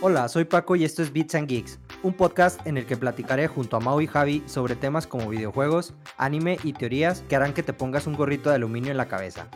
[0.00, 3.48] Hola, soy Paco y esto es Beats and Geeks, un podcast en el que platicaré
[3.48, 7.64] junto a Mau y Javi sobre temas como videojuegos, anime y teorías que harán que
[7.64, 9.48] te pongas un gorrito de aluminio en la cabeza.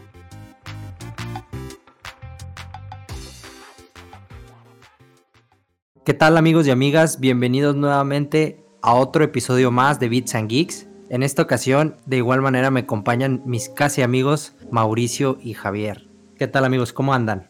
[6.04, 7.20] ¿Qué tal amigos y amigas?
[7.20, 10.88] Bienvenidos nuevamente a otro episodio más de Beats and Geeks.
[11.08, 16.08] En esta ocasión, de igual manera, me acompañan mis casi amigos Mauricio y Javier.
[16.36, 16.92] ¿Qué tal amigos?
[16.92, 17.48] ¿Cómo andan?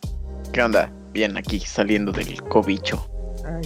[0.52, 0.92] ¿Qué onda?
[1.12, 3.08] Bien aquí saliendo del cobicho.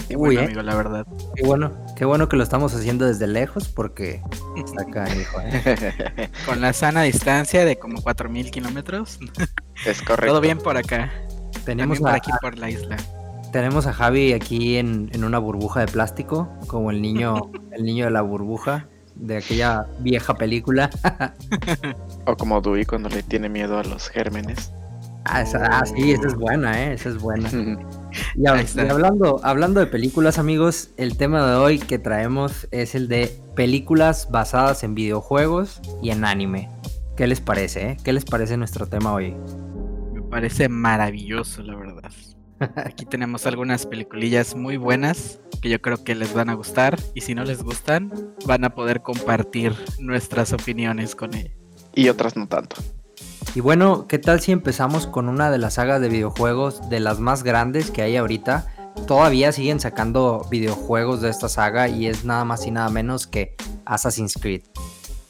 [0.09, 0.45] qué bueno, ¿eh?
[0.45, 1.07] amigo, la verdad.
[1.35, 4.23] Qué bueno, qué bueno que lo estamos haciendo desde lejos porque
[4.57, 5.41] está acá, hijo.
[5.43, 6.31] ¿eh?
[6.47, 9.19] Con la sana distancia de como 4000 kilómetros.
[9.85, 10.33] Es correcto.
[10.33, 11.13] Todo bien por acá.
[11.65, 12.97] Tenemos por aquí por la isla.
[13.53, 18.05] Tenemos a Javi aquí en, en una burbuja de plástico, como el niño, el niño
[18.05, 20.91] de la burbuja de aquella vieja película.
[22.27, 24.73] o como Dewey cuando le tiene miedo a los gérmenes.
[25.29, 26.93] Ah, ah, sí, esa es buena, ¿eh?
[26.95, 27.51] Esa es buena.
[28.37, 33.37] y, hablando, hablando de películas, amigos, el tema de hoy que traemos es el de
[33.57, 36.71] películas basadas en videojuegos y en anime.
[37.17, 37.97] ¿Qué les parece, eh?
[38.05, 39.35] ¿Qué les parece nuestro tema hoy?
[40.13, 42.13] Me parece maravilloso, la verdad.
[42.77, 47.23] Aquí tenemos algunas peliculillas muy buenas que yo creo que les van a gustar y
[47.23, 48.13] si no les gustan,
[48.47, 51.51] van a poder compartir nuestras opiniones con ella.
[51.95, 52.77] Y otras no tanto.
[53.57, 57.21] Y bueno, ¿qué tal si empezamos con una de las sagas de videojuegos de las
[57.21, 58.67] más grandes que hay ahorita?
[59.07, 63.57] Todavía siguen sacando videojuegos de esta saga y es nada más y nada menos que
[63.87, 64.61] Assassin's Creed.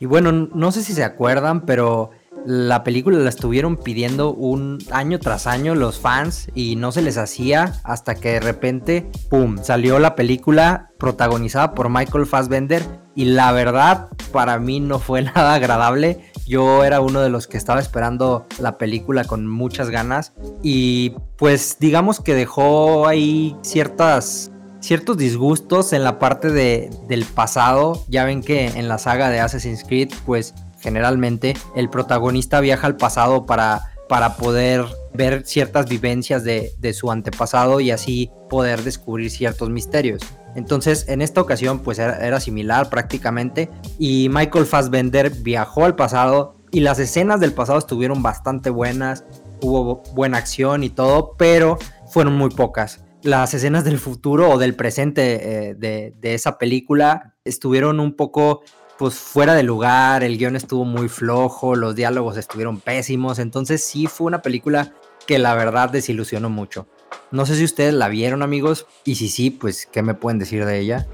[0.01, 2.11] Y bueno, no sé si se acuerdan, pero
[2.45, 7.17] la película la estuvieron pidiendo un año tras año los fans y no se les
[7.17, 12.83] hacía hasta que de repente, ¡pum!, salió la película protagonizada por Michael Fassbender
[13.15, 17.57] y la verdad para mí no fue nada agradable yo era uno de los que
[17.57, 25.17] estaba esperando la película con muchas ganas y pues digamos que dejó ahí ciertas ciertos
[25.17, 28.05] disgustos en la parte de, del pasado.
[28.09, 32.97] Ya ven que en la saga de Assassin's Creed, pues generalmente el protagonista viaja al
[32.97, 39.31] pasado para, para poder ver ciertas vivencias de, de su antepasado y así poder descubrir
[39.31, 40.21] ciertos misterios.
[40.57, 43.69] Entonces, en esta ocasión, pues era, similar prácticamente.
[43.99, 49.25] Y Michael Fassbender viajó al pasado y las escenas del pasado estuvieron bastante buenas.
[49.61, 51.79] Hubo buena acción y todo, pero
[52.09, 53.05] fueron muy pocas.
[53.23, 58.63] Las escenas del futuro o del presente eh, de, de esa película estuvieron un poco
[58.99, 64.07] pues fuera de lugar, el guion estuvo muy flojo, los diálogos estuvieron pésimos, entonces sí
[64.07, 64.93] fue una película
[65.27, 66.87] que la verdad desilusionó mucho.
[67.31, 70.65] No sé si ustedes la vieron, amigos, y si sí, pues, ¿qué me pueden decir
[70.65, 71.07] de ella?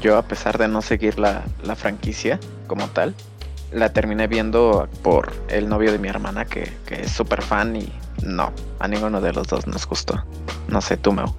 [0.00, 1.44] Yo, a pesar de no seguir la,
[1.76, 3.14] franquicia como tal,
[3.72, 8.52] la terminé viendo por el novio de mi hermana, que, es súper fan, y no,
[8.78, 10.24] a ninguno de los dos nos gustó.
[10.68, 11.34] No sé, tú, Meo.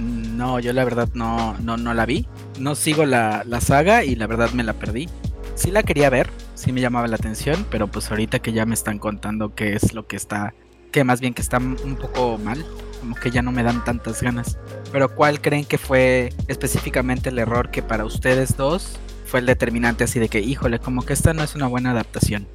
[0.00, 2.26] No, yo la verdad no, no, no la vi.
[2.58, 5.08] No sigo la, la saga y la verdad me la perdí.
[5.54, 8.74] Sí la quería ver, sí me llamaba la atención, pero pues ahorita que ya me
[8.74, 10.54] están contando qué es lo que está,
[10.92, 12.64] que más bien que está un poco mal,
[13.00, 14.58] como que ya no me dan tantas ganas.
[14.92, 20.04] Pero ¿cuál creen que fue específicamente el error que para ustedes dos fue el determinante
[20.04, 22.46] así de que, híjole, como que esta no es una buena adaptación?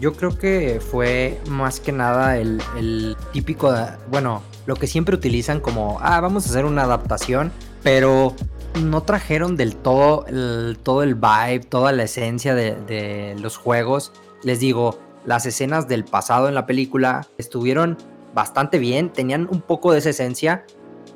[0.00, 3.74] Yo creo que fue más que nada el, típico,
[4.10, 7.50] bueno, lo que siempre utilizan como, ah, vamos a hacer una adaptación,
[7.82, 8.34] pero
[8.82, 14.12] no trajeron del todo el, todo el vibe, toda la esencia de, de los juegos.
[14.42, 17.96] Les digo, las escenas del pasado en la película estuvieron
[18.34, 20.66] bastante bien, tenían un poco de esa esencia,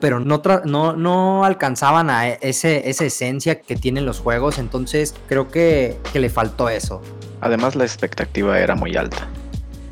[0.00, 5.48] pero no, no, no alcanzaban a ese, esa esencia que tienen los juegos, entonces creo
[5.48, 7.02] que, que le faltó eso.
[7.40, 9.28] Además la expectativa era muy alta.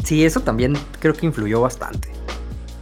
[0.05, 2.09] Sí, eso también creo que influyó bastante.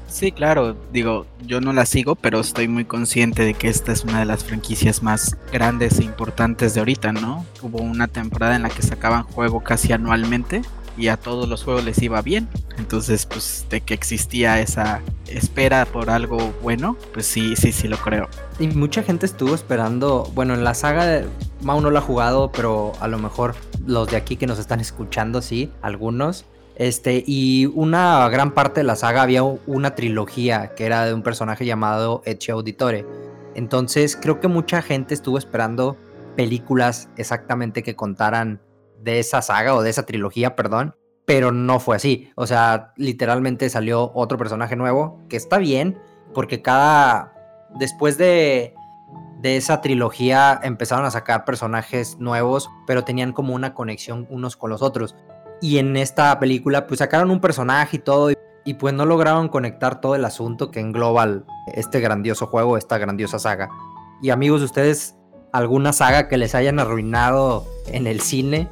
[0.08, 4.02] Sí, claro, digo, yo no la sigo, pero estoy muy consciente de que esta es
[4.02, 7.44] una de las franquicias más grandes e importantes de ahorita, ¿no?
[7.60, 10.62] Hubo una temporada en la que sacaban juego casi anualmente
[10.96, 12.48] y a todos los juegos les iba bien.
[12.78, 17.96] Entonces, pues de que existía esa espera por algo bueno, pues sí, sí, sí lo
[17.96, 18.28] creo.
[18.58, 21.26] Y mucha gente estuvo esperando, bueno, en la saga de
[21.62, 23.54] Mau no la ha jugado, pero a lo mejor
[23.86, 26.44] los de aquí que nos están escuchando, sí, algunos.
[26.76, 31.22] Este, y una gran parte de la saga había una trilogía que era de un
[31.22, 33.06] personaje llamado Ezio Auditore.
[33.54, 35.96] Entonces, creo que mucha gente estuvo esperando
[36.36, 38.60] películas exactamente que contaran
[39.02, 40.94] de esa saga o de esa trilogía, perdón,
[41.24, 42.30] pero no fue así.
[42.36, 45.98] O sea, literalmente salió otro personaje nuevo, que está bien,
[46.32, 47.32] porque cada...
[47.78, 48.74] Después de,
[49.40, 54.70] de esa trilogía empezaron a sacar personajes nuevos, pero tenían como una conexión unos con
[54.70, 55.14] los otros.
[55.60, 58.30] Y en esta película, pues sacaron un personaje y todo,
[58.64, 61.42] y pues no lograron conectar todo el asunto que engloba
[61.74, 63.70] este grandioso juego, esta grandiosa saga.
[64.22, 65.16] Y amigos, ¿ustedes
[65.52, 68.68] alguna saga que les hayan arruinado en el cine?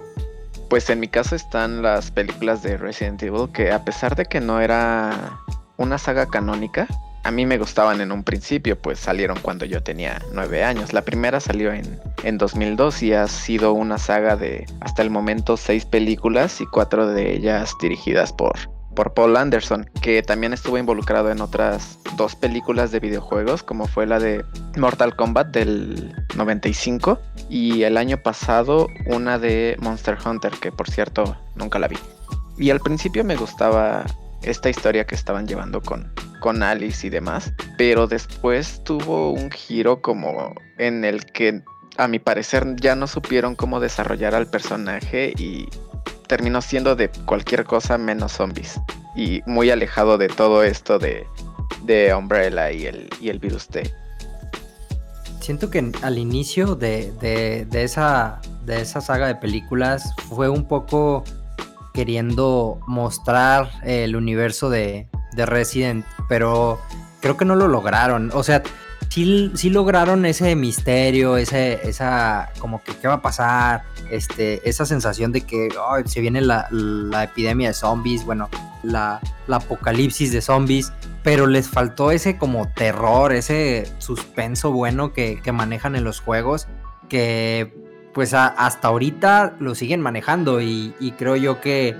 [0.69, 4.40] Pues en mi caso están las películas de Resident Evil, que a pesar de que
[4.40, 5.38] no era
[5.76, 6.87] una saga canónica,
[7.25, 10.93] a mí me gustaban en un principio, pues salieron cuando yo tenía nueve años.
[10.93, 15.56] La primera salió en, en 2002 y ha sido una saga de hasta el momento
[15.56, 18.55] seis películas y cuatro de ellas dirigidas por,
[18.94, 24.06] por Paul Anderson, que también estuvo involucrado en otras dos películas de videojuegos, como fue
[24.06, 24.44] la de
[24.76, 27.19] Mortal Kombat del 95
[27.49, 31.96] y el año pasado una de Monster Hunter, que por cierto nunca la vi.
[32.56, 34.05] Y al principio me gustaba
[34.43, 40.00] esta historia que estaban llevando con, con Alice y demás, pero después tuvo un giro
[40.00, 41.62] como en el que
[41.97, 45.69] a mi parecer ya no supieron cómo desarrollar al personaje y
[46.26, 48.81] terminó siendo de cualquier cosa menos zombies
[49.17, 51.26] y muy alejado de todo esto de,
[51.85, 53.93] de Umbrella y el, y el virus T.
[55.41, 60.67] Siento que al inicio de, de, de, esa, de esa saga de películas fue un
[60.67, 61.23] poco
[61.93, 66.81] queriendo mostrar el universo de, de Resident, pero
[67.21, 68.31] creo que no lo lograron.
[68.35, 68.62] O sea,
[69.14, 74.84] sí, sí lograron ese misterio, ese, esa, como que qué va a pasar, este, esa
[74.87, 75.69] sensación de que
[76.06, 78.49] se viene la, la, epidemia de zombies, bueno,
[78.82, 85.52] la, apocalipsis de zombies, pero les faltó ese como terror, ese suspenso bueno que, que
[85.52, 86.66] manejan en los juegos,
[87.08, 87.72] que
[88.14, 91.96] pues hasta ahorita lo siguen manejando y, creo yo que,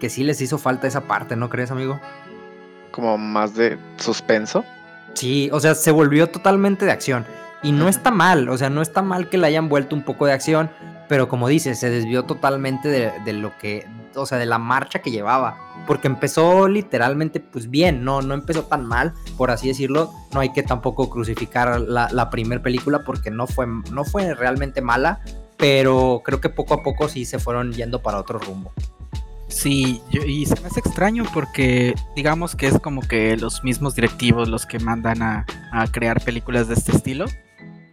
[0.00, 1.98] que sí les hizo falta esa parte, ¿no crees, amigo?
[2.90, 4.66] Como más de suspenso.
[5.14, 7.26] Sí, o sea, se volvió totalmente de acción.
[7.62, 10.26] Y no está mal, o sea, no está mal que le hayan vuelto un poco
[10.26, 10.70] de acción,
[11.08, 13.84] pero como dices, se desvió totalmente de, lo que,
[14.14, 15.58] o sea, de la marcha que llevaba.
[15.86, 20.12] Porque empezó literalmente, pues bien, no, no empezó tan mal, por así decirlo.
[20.32, 24.82] No hay que tampoco crucificar la, la primera película porque no fue, no fue realmente
[24.82, 25.20] mala,
[25.56, 28.72] pero creo que poco a poco sí se fueron yendo para otro rumbo.
[29.48, 34.48] Sí, y se me hace extraño porque digamos que es como que los mismos directivos
[34.48, 37.24] los que mandan a, a, crear películas de este estilo.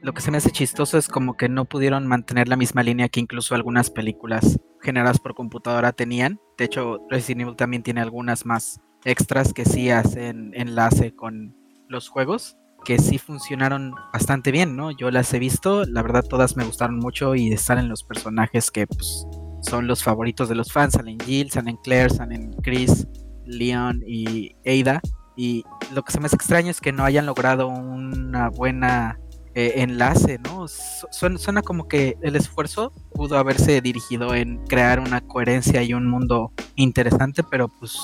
[0.01, 3.09] Lo que se me hace chistoso es como que no pudieron mantener la misma línea
[3.09, 6.39] que incluso algunas películas generadas por computadora tenían.
[6.57, 11.55] De hecho, Resident Evil también tiene algunas más extras que sí hacen enlace con
[11.87, 14.91] los juegos que sí funcionaron bastante bien, ¿no?
[14.91, 18.85] Yo las he visto, la verdad todas me gustaron mucho y salen los personajes que
[18.85, 19.25] pues,
[19.67, 23.07] son los favoritos de los fans, salen Jill, salen Claire, salen Chris,
[23.45, 25.01] Leon y Ada.
[25.35, 25.63] Y
[25.93, 29.19] lo que se me hace extraño es que no hayan logrado una buena
[29.53, 30.67] eh, enlace, ¿no?
[30.67, 36.07] Suena, suena como que el esfuerzo pudo haberse dirigido en crear una coherencia y un
[36.07, 37.97] mundo interesante, pero pues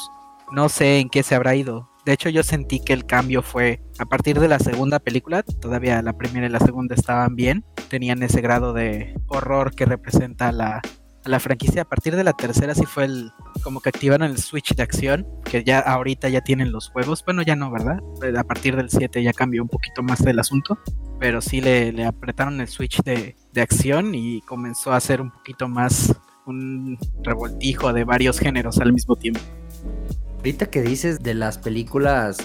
[0.51, 1.89] no sé en qué se habrá ido.
[2.05, 5.43] De hecho, yo sentí que el cambio fue a partir de la segunda película.
[5.43, 7.63] Todavía la primera y la segunda estaban bien.
[7.89, 10.81] Tenían ese grado de horror que representa la,
[11.25, 11.83] la franquicia.
[11.83, 13.31] A partir de la tercera sí fue el
[13.63, 17.23] como que activaron el switch de acción, que ya ahorita ya tienen los juegos.
[17.25, 17.99] Bueno, ya no, ¿verdad?
[18.37, 20.79] A partir del 7 ya cambió un poquito más el asunto.
[21.19, 25.29] Pero sí le, le apretaron el switch de, de acción y comenzó a ser un
[25.31, 26.15] poquito más
[26.45, 29.39] un revoltijo de varios géneros al mismo tiempo.
[30.37, 32.37] Ahorita que dices de las películas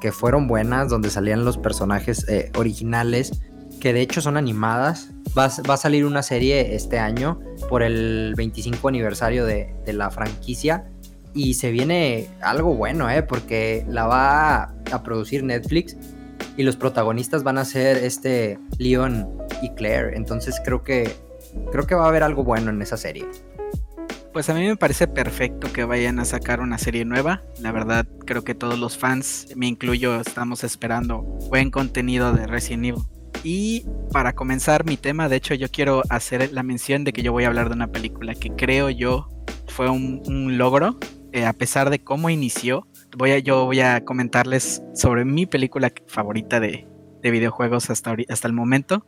[0.00, 3.42] que fueron buenas, donde salían los personajes eh, originales,
[3.80, 8.34] que de hecho son animadas, va, va, a salir una serie este año por el
[8.36, 10.84] 25 aniversario de, de la franquicia.
[11.32, 13.22] Y se viene algo bueno, ¿eh?
[13.22, 15.96] Porque la va a producir Netflix
[16.56, 19.28] y los protagonistas van a ser este Leon
[19.62, 20.16] y Claire.
[20.16, 21.10] Entonces creo que
[21.72, 23.26] creo que va a haber algo bueno en esa serie.
[24.32, 27.42] Pues a mí me parece perfecto que vayan a sacar una serie nueva.
[27.60, 32.84] La verdad, creo que todos los fans, me incluyo, estamos esperando buen contenido de Resident
[32.84, 33.19] Evil.
[33.42, 37.32] Y para comenzar mi tema, de hecho yo quiero hacer la mención de que yo
[37.32, 39.28] voy a hablar de una película que creo yo
[39.66, 40.98] fue un, logro,
[41.32, 42.86] eh, a pesar de cómo inició.
[43.16, 46.86] Voy a, yo voy a comentarles sobre mi película favorita de,
[47.22, 49.06] de videojuegos hasta, hasta el momento,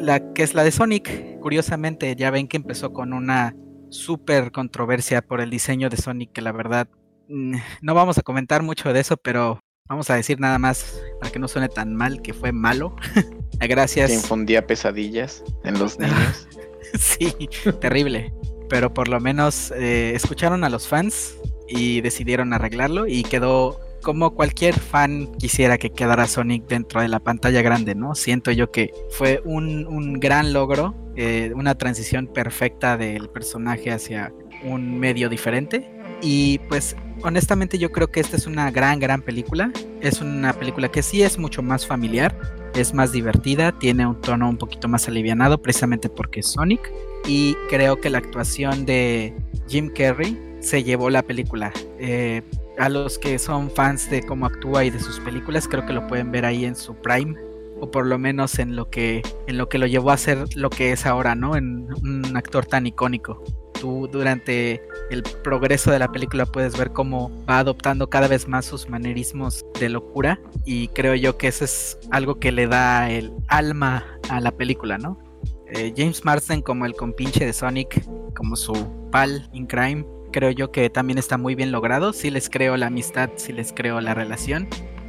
[0.00, 1.38] la, que es la de Sonic.
[1.40, 3.56] Curiosamente, ya ven que empezó con una
[3.90, 6.88] súper controversia por el diseño de Sonic, que la verdad
[7.28, 11.32] mm, no vamos a comentar mucho de eso, pero vamos a decir nada más para
[11.32, 12.96] que no suene tan mal que fue malo.
[13.68, 14.10] Gracias.
[14.10, 16.48] Que infundía pesadillas en los niños.
[16.98, 17.32] sí,
[17.80, 18.32] terrible.
[18.68, 21.36] Pero por lo menos eh, escucharon a los fans
[21.68, 27.20] y decidieron arreglarlo y quedó como cualquier fan quisiera que quedara Sonic dentro de la
[27.20, 28.14] pantalla grande, ¿no?
[28.14, 34.32] Siento yo que fue un, un gran logro, eh, una transición perfecta del personaje hacia
[34.64, 35.88] un medio diferente.
[36.20, 39.72] Y pues honestamente yo creo que esta es una gran, gran película.
[40.00, 42.36] Es una película que sí es mucho más familiar,
[42.74, 46.92] es más divertida, tiene un tono un poquito más alivianado precisamente porque es Sonic.
[47.26, 49.34] Y creo que la actuación de
[49.68, 51.72] Jim Carrey se llevó la película.
[51.98, 52.42] Eh,
[52.78, 56.06] a los que son fans de cómo actúa y de sus películas, creo que lo
[56.06, 57.36] pueden ver ahí en su prime
[57.80, 60.70] o por lo menos en lo que en lo que lo llevó a ser lo
[60.70, 61.56] que es ahora, ¿no?
[61.56, 63.42] En un actor tan icónico.
[63.82, 68.64] Tú durante el progreso de la película puedes ver cómo va adoptando cada vez más
[68.64, 73.32] sus manerismos de locura y creo yo que eso es algo que le da el
[73.48, 75.18] alma a la película, ¿no?
[75.66, 78.72] Eh, James Marsden como el compinche de Sonic, como su
[79.10, 82.12] pal in crime, creo yo que también está muy bien logrado.
[82.12, 84.68] Sí les creo la amistad, sí les creo la relación.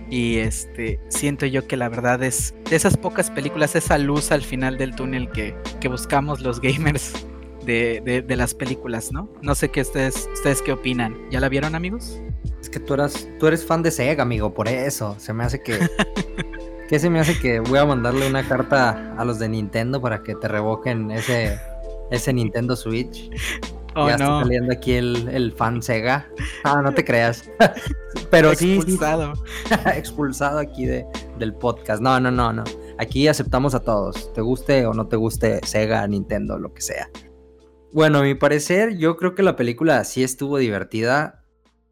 [0.10, 4.42] Y este siento yo que la verdad es de esas pocas películas, esa luz al
[4.42, 7.13] final del túnel que, que buscamos los gamers
[7.65, 9.29] de, las películas, ¿no?
[9.41, 11.17] No sé qué ustedes, ustedes qué opinan.
[11.29, 12.20] ¿Ya la vieron, amigos?
[12.62, 15.15] Es que tú eras, tú eres fan de Sega, amigo, por eso.
[15.20, 15.79] Se me hace que.
[16.89, 20.22] ¿Qué se me hace que voy a mandarle una carta a los de Nintendo para
[20.22, 21.58] que te revoquen ese,
[22.12, 23.29] ese Nintendo Switch?
[23.96, 26.27] Oh, ya está saliendo aquí el, el, fan Sega.
[26.63, 27.48] Ah, no te creas.
[28.32, 28.74] Pero sí.
[28.74, 29.34] Expulsado.
[29.96, 31.05] expulsado aquí de,
[31.38, 32.01] del podcast.
[32.01, 32.63] No, no, no, no.
[32.98, 34.34] Aquí aceptamos a todos.
[34.34, 37.08] Te guste o no te guste Sega, Nintendo, lo que sea.
[37.93, 41.43] Bueno, a mi parecer, yo creo que la película sí estuvo divertida.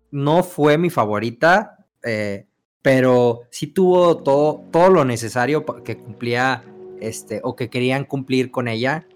[0.10, 2.48] No fue mi favorita, eh,
[2.81, 6.63] pero sí tuvo todo, todo lo necesario que cumplía,
[7.00, 9.08] este, o que querían cumplir con ella.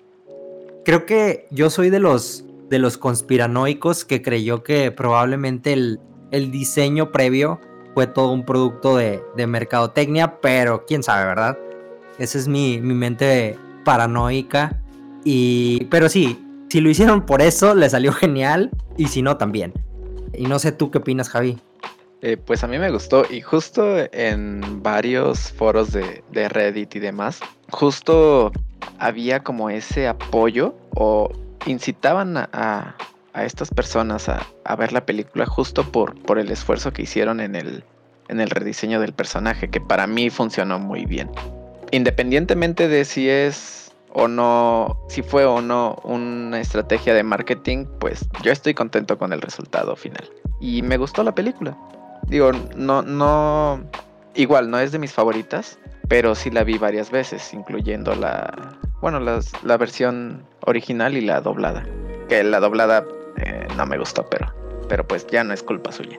[0.84, 6.00] Creo que yo soy de los, de los conspiranoicos que creyó que probablemente el,
[6.30, 7.60] el diseño previo
[7.96, 11.58] fue todo un producto de, de, mercadotecnia, pero quién sabe, ¿verdad?
[12.20, 14.84] Esa es mi, mi mente paranoica.
[15.24, 18.72] Y, pero sí, si lo hicieron por eso, le salió genial.
[18.98, 19.74] Y si no, también.
[20.34, 21.58] Y no sé tú qué opinas, Javi.
[22.22, 27.40] Eh, pues a mí me gustó y justo en varios foros de, Reddit y demás,
[27.70, 28.52] justo
[28.98, 31.30] había como ese apoyo o
[31.68, 32.96] incitaban a,
[33.36, 37.84] estas personas a, ver la película justo por, por el esfuerzo que hicieron en el,
[38.30, 41.30] en el rediseño del personaje, que para mí funcionó muy bien.
[41.92, 43.85] Independientemente de si es
[44.16, 49.34] o no, si fue o no una estrategia de marketing, pues yo estoy contento con
[49.34, 50.24] el resultado final.
[50.62, 51.78] Y me gustó la película.
[52.28, 53.84] Digo, no, no,
[54.34, 59.20] igual no es de mis favoritas, pero sí la vi varias veces, incluyendo la, bueno,
[59.20, 61.86] la versión original y la doblada.
[62.30, 63.06] Que la doblada
[63.36, 64.54] eh, no me gustó, pero,
[64.88, 66.18] pero pues ya no es culpa suya.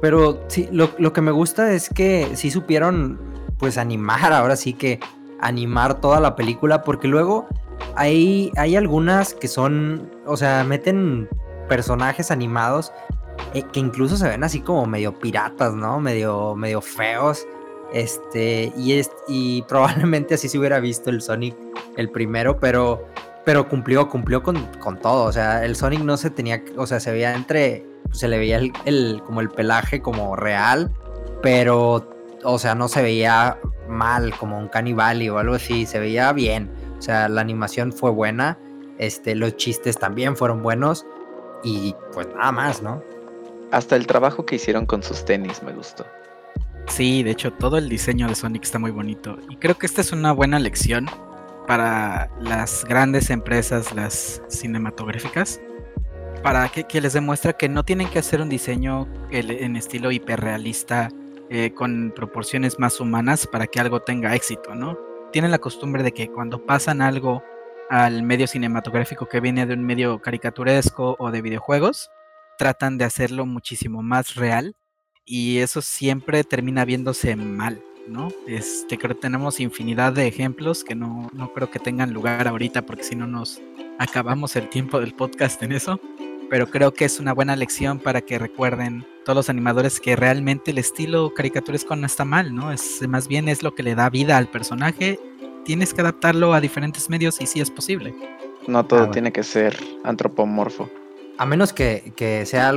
[0.00, 3.18] Pero sí, lo, lo que me gusta es que sí supieron
[3.58, 5.00] pues animar ahora sí que
[5.42, 7.46] animar toda la película, porque luego
[7.96, 11.28] hay, hay algunas que son, o sea, meten
[11.68, 12.92] personajes animados
[13.54, 16.00] eh, que incluso se ven así como medio piratas, ¿no?
[16.00, 17.46] Medio, medio feos.
[17.92, 21.56] Este, y, y probablemente así se hubiera visto el Sonic
[21.96, 23.04] el primero, pero,
[23.44, 25.24] pero cumplió, cumplió con, con todo.
[25.24, 28.60] O sea, el Sonic no se tenía, o sea, se veía entre, se le veía
[28.84, 30.92] el, como el pelaje como real,
[31.42, 32.08] pero,
[32.44, 33.58] o sea, no se veía
[33.90, 36.70] mal, como un canibal o algo así, se veía bien.
[36.98, 38.58] O sea, la animación fue buena,
[38.98, 41.06] este, los chistes también fueron buenos
[41.62, 43.02] y pues nada más, ¿no?
[43.70, 46.06] Hasta el trabajo que hicieron con sus tenis me gustó.
[46.86, 50.00] Sí, de hecho todo el diseño de Sonic está muy bonito y creo que esta
[50.00, 51.06] es una buena lección
[51.66, 55.60] para las grandes empresas, las cinematográficas,
[56.42, 61.10] para que, que les demuestra que no tienen que hacer un diseño en estilo hiperrealista
[61.52, 64.96] eh, con proporciones más humanas para que algo tenga éxito, ¿no?
[65.32, 67.42] Tienen la costumbre de que cuando pasan algo
[67.88, 72.08] al medio cinematográfico que viene de un medio caricaturesco o de videojuegos,
[72.56, 74.76] tratan de hacerlo muchísimo más real
[75.24, 78.28] y eso siempre termina viéndose mal, ¿no?
[78.46, 82.82] Este, creo que tenemos infinidad de ejemplos que no, no creo que tengan lugar ahorita
[82.82, 83.60] porque si no nos
[83.98, 86.00] acabamos el tiempo del podcast en eso,
[86.50, 90.72] pero creo que es una buena lección para que recuerden todos los animadores que realmente
[90.72, 92.72] el estilo caricaturesco no está mal, ¿no?
[92.72, 95.20] Es más bien es lo que le da vida al personaje.
[95.64, 98.14] Tienes que adaptarlo a diferentes medios y sí es posible.
[98.66, 100.90] No todo ah, tiene que ser antropomorfo.
[101.38, 102.12] A menos que,
[102.44, 102.74] sea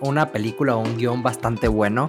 [0.00, 2.06] una película o un guion bastante bueno,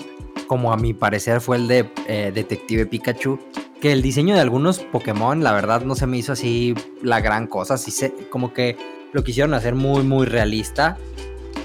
[0.47, 3.39] como a mi parecer fue el de eh, Detective Pikachu,
[3.81, 7.47] que el diseño de algunos Pokémon, la verdad, no se me hizo así la gran
[7.47, 8.77] cosa, así se, como que
[9.11, 10.97] lo quisieron hacer muy, muy realista.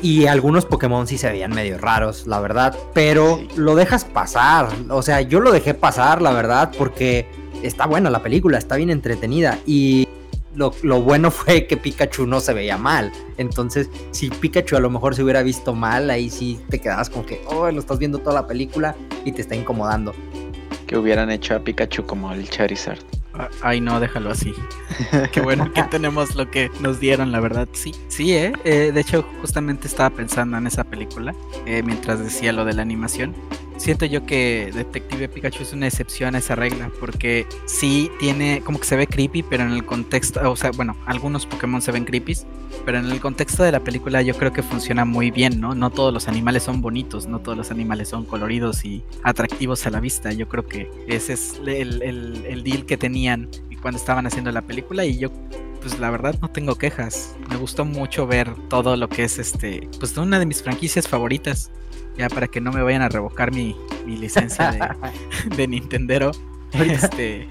[0.03, 2.77] Y algunos Pokémon sí se veían medio raros, la verdad.
[2.93, 4.69] Pero lo dejas pasar.
[4.91, 7.27] O sea, yo lo dejé pasar, la verdad, porque
[7.63, 9.59] está buena la película, está bien entretenida.
[9.67, 10.07] Y
[10.55, 13.13] lo, lo, bueno fue que Pikachu no se veía mal.
[13.39, 17.25] Entonces, si Pikachu a lo mejor se hubiera visto mal, ahí sí te quedabas como
[17.25, 20.15] que, oh, lo estás viendo toda la película y te está incomodando.
[20.87, 22.99] Que hubieran hecho a Pikachu como el Charizard.
[23.37, 24.55] Ah, ay, no, déjalo así.
[25.33, 27.69] Qué bueno que tenemos lo que nos dieron, la verdad.
[27.73, 28.53] Sí, sí, ¿eh?
[28.65, 31.35] eh de hecho, justamente estaba pensando en esa película
[31.67, 33.35] eh, mientras decía lo de la animación
[33.77, 38.79] siento yo que Detective Pikachu es una excepción a esa regla, porque sí tiene, como
[38.79, 42.05] que se ve creepy, pero en el contexto, o sea, bueno, algunos Pokémon se ven
[42.05, 42.37] creepy,
[42.85, 45.75] pero en el contexto de la película yo creo que funciona muy bien, ¿no?
[45.75, 49.91] No todos los animales son bonitos, no todos los animales son coloridos y atractivos a
[49.91, 50.33] la vista.
[50.33, 53.49] Yo creo que ese es el, el deal que tenían
[53.85, 55.31] cuando estaban haciendo la película y yo
[55.83, 57.37] pues la verdad no tengo quejas.
[57.51, 61.71] Me gustó mucho ver todo lo que es este, pues una de mis franquicias favoritas
[62.17, 66.33] ya para que no me vayan a revocar mi, licencia de, de Nintendero.
[66.73, 67.49] Este,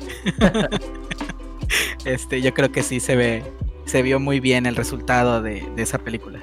[2.05, 3.43] este, yo creo que sí se ve,
[3.86, 6.39] se vio muy bien el resultado de, esa película.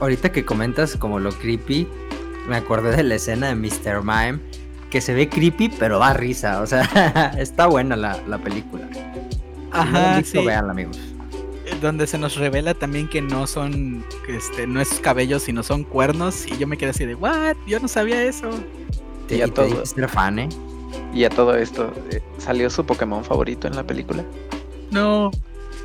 [0.00, 1.88] Ahorita que comentas como lo creepy,
[2.48, 4.02] me acordé de la escena de Mr.
[4.02, 4.40] Mime,
[4.90, 8.88] que se ve creepy pero da risa, o sea, está buena la, película.
[9.72, 10.44] Ajá, sí.
[10.44, 11.13] Vean, amigos
[11.80, 16.46] donde se nos revela también que no son, este, no es cabello, sino son cuernos.
[16.46, 17.56] Y yo me quedé así de, ¿what?
[17.66, 18.50] Yo no sabía eso.
[19.28, 20.48] y a todo, fan, ¿eh?
[21.12, 24.24] Y a todo esto, eh, ¿salió su Pokémon favorito en la película?
[24.90, 25.30] No,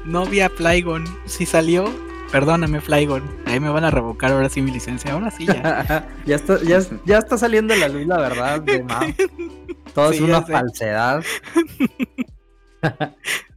[0.05, 1.05] no vi a Flygon.
[1.25, 1.85] Si salió,
[2.31, 3.23] perdóname Flygon.
[3.45, 5.13] Ahí me van a revocar ahora sí mi licencia.
[5.13, 6.07] Ahora sí ya.
[6.25, 6.59] ya, está,
[7.05, 8.85] ya, está saliendo la luz, la verdad, de
[9.93, 11.23] Todo es una falsedad.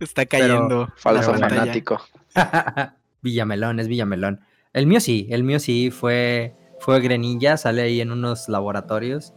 [0.00, 0.88] Está cayendo.
[0.96, 2.00] falso fanático.
[3.22, 4.40] Villamelón, es Villamelón.
[4.72, 9.34] El mío sí, el mío sí fue, fue Grenilla, sale ahí en unos laboratorios.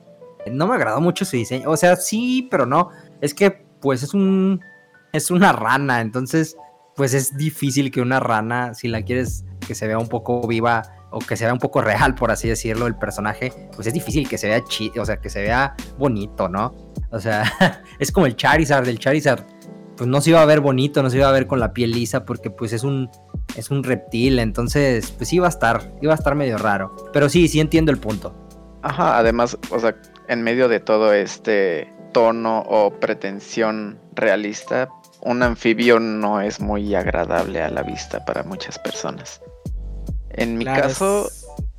[0.51, 1.70] No me agradó mucho su diseño.
[1.70, 2.89] O sea, sí, pero no.
[3.22, 3.51] Es que,
[3.82, 4.62] pues, es un.
[5.12, 6.01] Es una rana.
[6.01, 6.58] Entonces,
[6.96, 10.84] pues es difícil que una rana, si la quieres que se vea un poco viva
[11.12, 14.27] o que se vea un poco real, por así decirlo, el personaje, pues es difícil
[14.27, 16.74] que se vea chido, o sea, que se vea bonito, ¿no?
[17.12, 17.44] O sea,
[18.00, 19.46] es como el Charizard, el Charizard
[19.98, 21.92] pues no se iba a ver bonito, no se iba a ver con la piel
[21.92, 23.10] lisa porque pues es un
[23.55, 26.96] es un reptil, entonces pues iba a estar, iba a estar medio raro.
[27.14, 28.34] Pero sí, sí entiendo el punto.
[28.81, 29.96] Ajá, además, o sea,
[30.27, 34.90] en medio de todo este tono o pretensión realista,
[35.22, 39.42] un anfibio no es muy agradable a la vista para muchas personas.
[40.29, 41.29] En mi caso,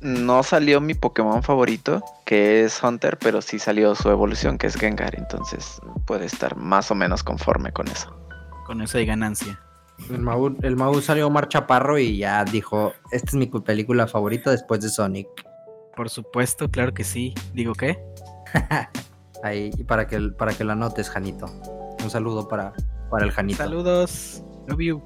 [0.07, 4.75] no salió mi Pokémon favorito, que es Hunter, pero sí salió su evolución, que es
[4.75, 5.15] Gengar.
[5.15, 8.15] Entonces puede estar más o menos conforme con eso.
[8.65, 9.59] Con eso hay ganancia.
[10.09, 14.79] El Mau, el salió Omar Chaparro y ya dijo, esta es mi película favorita después
[14.79, 15.27] de Sonic.
[15.95, 17.33] Por supuesto, claro que sí.
[17.53, 17.97] ¿Digo qué?
[19.43, 21.47] Ahí, para que, para que lo anotes, Janito.
[22.01, 22.73] Un saludo para,
[23.09, 23.57] para el Janito.
[23.57, 24.43] Saludos.
[24.67, 25.01] Love you.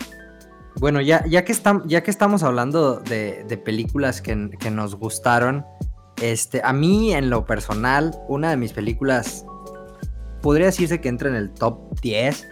[0.79, 1.53] Bueno, ya, ya, que,
[1.86, 5.65] ya que estamos hablando de, películas que, nos gustaron,
[6.21, 9.45] este, a mí en lo personal, una de mis películas,
[10.41, 12.47] podría decirse que entra en el top 10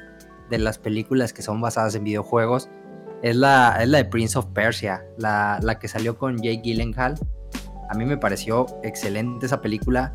[0.49, 2.69] de las películas que son basadas en videojuegos,
[3.21, 7.15] es la, es la de Prince of Persia, la, la que salió con Jake Gyllenhaal.
[7.89, 10.13] A mí me pareció excelente esa película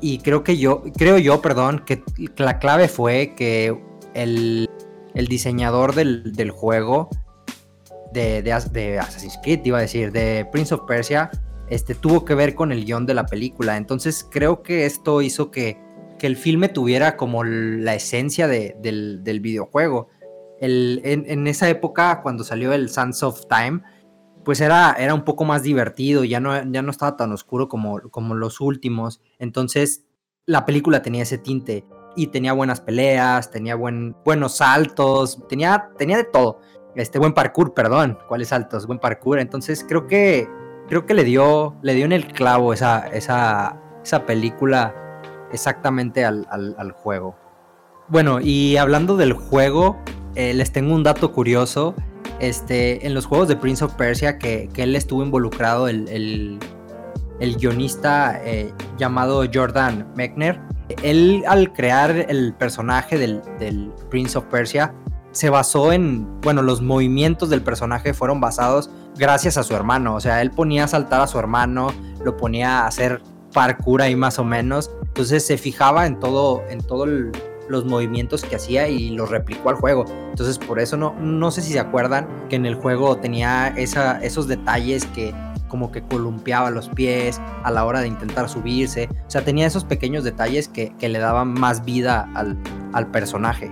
[0.00, 2.02] y creo que yo, creo yo, perdón, que
[2.36, 3.78] la clave fue que
[4.14, 4.68] el,
[5.14, 7.10] el diseñador del, del, juego
[8.12, 11.30] de, de, Assassin's Creed, iba a decir, de Prince of Persia,
[11.68, 13.76] este, tuvo que ver con el guion de la película.
[13.76, 15.78] Entonces creo que esto hizo que,
[16.18, 20.08] que el filme tuviera como la esencia del, videojuego.
[20.60, 23.82] en, esa época, cuando salió el Sands of Time,
[24.44, 28.00] pues era, era un poco más divertido, ya no, ya no estaba tan oscuro como,
[28.10, 29.20] como los últimos.
[29.38, 30.04] Entonces
[30.46, 31.84] la película tenía ese tinte
[32.16, 36.60] y tenía buenas peleas, tenía buen, buenos saltos, tenía, tenía de todo
[36.96, 39.38] este buen parkour, perdón, cuáles altos, buen parkour.
[39.38, 40.48] Entonces creo que
[40.88, 44.94] creo que le dio le dio en el clavo esa esa, esa película
[45.52, 47.36] exactamente al, juego.
[48.08, 49.98] Bueno, y hablando del juego,
[50.34, 51.94] eh, les tengo un dato curioso.
[52.38, 56.08] Este, en los juegos de Prince of Persia, que, él estuvo involucrado, el,
[57.38, 60.60] el, guionista eh, llamado Jordan Mechner,
[61.02, 64.94] él al crear el personaje del, del Prince of Persia,
[65.32, 70.20] se basó en, bueno, los movimientos del personaje fueron basados gracias a su hermano, o
[70.20, 71.92] sea, él ponía a saltar a su hermano,
[72.24, 76.80] lo ponía a hacer parkour ahí más o menos, entonces se fijaba en todo, en
[76.80, 77.08] todos
[77.68, 81.62] los movimientos que hacía y los replicó al juego, entonces por eso no, no sé
[81.62, 85.34] si se acuerdan que en el juego tenía esos detalles que
[85.68, 89.84] como que columpiaba los pies a la hora de intentar subirse, o sea, tenía esos
[89.84, 93.70] pequeños detalles que, le daban más vida al personaje.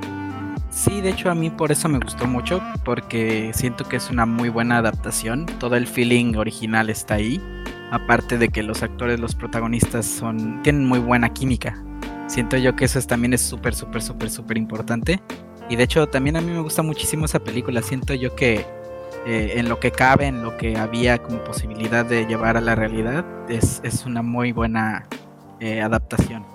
[0.78, 4.26] Sí, de hecho a mí por eso me gustó mucho, porque siento que es una
[4.26, 7.42] muy buena adaptación, todo el feeling original está ahí,
[7.90, 11.82] aparte de que los actores, los protagonistas son tienen muy buena química.
[12.28, 15.20] Siento yo que eso también es súper, súper, súper, súper importante.
[15.68, 18.64] Y de hecho también a mí me gusta muchísimo esa película, siento yo que
[19.26, 22.76] eh, en lo que cabe, en lo que había como posibilidad de llevar a la
[22.76, 25.08] realidad, es, es una muy buena
[25.58, 26.46] eh, adaptación.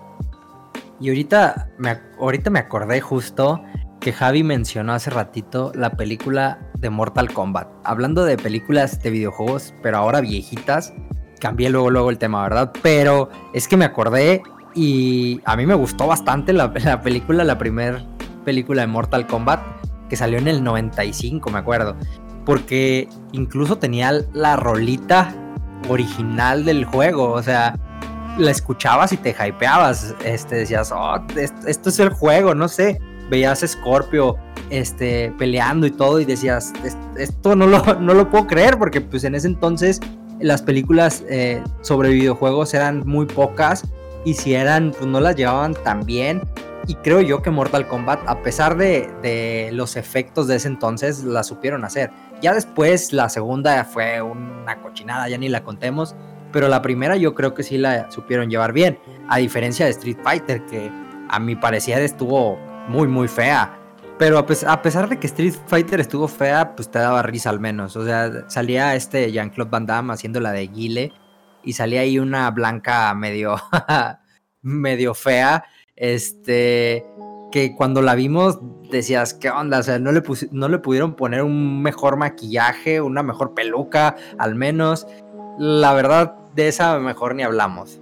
[1.02, 3.62] Y ahorita me, ahorita me acordé justo
[4.04, 7.70] que Javi mencionó hace ratito la película de Mortal Kombat.
[7.86, 10.94] Hablando de películas de videojuegos, pero ahora viejitas,
[11.39, 12.74] cambié luego, luego el tema, ¿verdad?
[12.82, 14.44] Pero es que me acordé
[14.76, 18.06] y a mí me gustó bastante la, la película, la primera
[18.44, 19.62] película de Mortal Kombat,
[20.10, 21.96] que salió en el 95, me acuerdo.
[22.46, 25.34] Porque incluso tenía la rolita
[25.88, 27.80] original del juego, o sea,
[28.38, 33.64] la escuchabas y te hypeabas, este, decías, oh, esto, es el juego, no sé, veías
[33.66, 34.38] Scorpio
[34.70, 36.74] este, peleando y todo y decías,
[37.18, 40.00] esto no lo, no lo puedo creer porque pues en ese entonces
[40.40, 43.84] las películas eh, sobre videojuegos eran muy pocas
[44.26, 46.42] y si eran, pues no las llevaban tan bien.
[46.86, 51.24] Y creo yo que Mortal Kombat, a pesar de, de los efectos de ese entonces,
[51.24, 52.12] la supieron hacer.
[52.42, 56.14] Ya después la segunda fue una cochinada, ya ni la contemos
[56.54, 60.20] pero la primera yo creo que sí la supieron llevar bien, a diferencia de Street
[60.24, 60.90] Fighter, que
[61.28, 63.80] a mi parecer estuvo muy, muy fea.
[64.19, 67.96] Pero a, pesar de que Street Fighter estuvo fea, pues te daba risa al menos.
[67.96, 71.12] O sea, salía este Jean-Claude Van Damme haciendo la de Guile
[71.63, 73.56] y salía ahí una blanca medio,
[74.62, 75.65] medio fea.
[75.96, 77.06] Este,
[77.52, 78.60] que cuando la vimos
[78.91, 79.80] decías, ¿qué onda?
[79.80, 84.56] O sea, no le, no le pudieron poner un mejor maquillaje, una mejor peluca, al
[84.56, 85.08] menos.
[85.58, 88.00] La verdad, de esa mejor ni hablamos.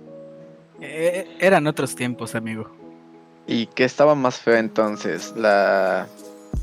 [0.82, 2.81] Eh, eran otros tiempos, amigo.
[3.52, 5.34] ¿Y qué estaba más feo entonces?
[5.36, 6.08] ¿La,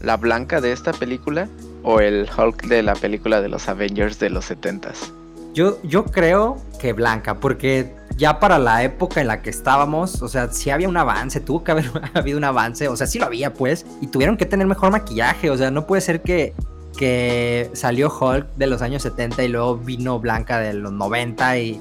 [0.01, 1.47] ¿La blanca de esta película
[1.83, 5.13] o el Hulk de la película de los Avengers de los 70s?
[5.53, 10.29] Yo, yo creo que blanca, porque ya para la época en la que estábamos, o
[10.29, 13.27] sea, sí había un avance, tuvo que haber habido un avance, o sea, sí lo
[13.27, 16.55] había pues, y tuvieron que tener mejor maquillaje, o sea, no puede ser que
[16.97, 21.81] que salió Hulk de los años 70 y luego vino Blanca de los 90 y,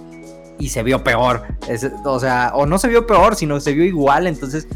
[0.60, 1.43] y se vio peor.
[2.06, 4.28] o sea, o no se vio peor, sino se vio igual.
[4.28, 4.67] Entonces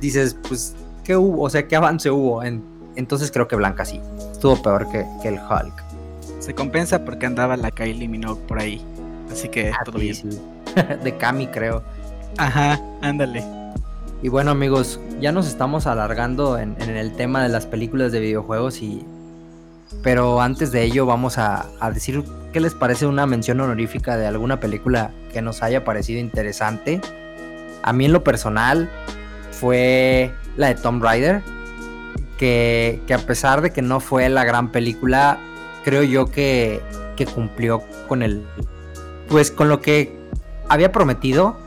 [0.00, 1.42] dices, pues, ¿qué hubo?
[1.42, 2.42] O sea, ¿qué avance hubo?
[2.42, 4.00] entonces creo que Blanca sí.
[4.32, 5.84] Estuvo peor que, el Hulk.
[6.40, 8.84] Se compensa porque andaba la Kylie Minogue por ahí.
[9.30, 10.16] Así que ah, todo bien.
[11.04, 11.82] de Cami, creo.
[12.36, 13.44] Ajá, ándale.
[14.22, 18.20] Y bueno amigos, ya nos estamos alargando en, en, el tema de las películas de
[18.20, 19.04] videojuegos y
[20.02, 24.60] pero antes de ello vamos a, decir qué les parece una mención honorífica de alguna
[24.60, 27.00] película que nos haya parecido interesante.
[27.82, 28.90] A mí en lo personal
[29.60, 31.42] fue la de Tomb Raider,
[32.38, 35.38] que, a pesar de que no fue la gran película,
[35.84, 36.80] creo yo que,
[37.34, 38.42] cumplió con el,
[39.28, 40.16] pues con lo que
[40.68, 41.58] había prometido.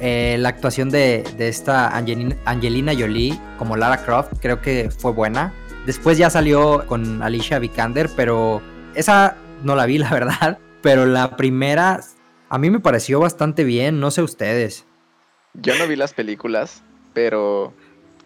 [0.00, 5.54] Eh, la actuación de, esta Angelina, Angelina Jolie como Lara Croft creo que fue buena
[5.86, 8.60] Después ya salió con Alicia Vikander, pero
[8.96, 10.58] esa no la vi, la verdad.
[10.82, 12.00] Pero la primera
[12.48, 14.84] a mí me pareció bastante bien, no sé ustedes.
[15.54, 16.82] Yo no vi las películas,
[17.16, 17.72] pero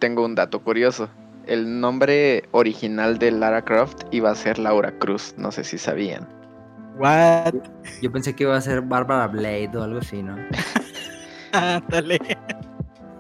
[0.01, 1.09] tengo un dato curioso.
[1.47, 6.29] El nombre original de Lara Croft iba a ser Laura Cruz, no sé si sabían.
[6.99, 7.55] What?
[8.03, 10.37] Yo pensé que iba a ser Barbara Blade o algo así, ¿no?
[11.89, 12.19] Dale.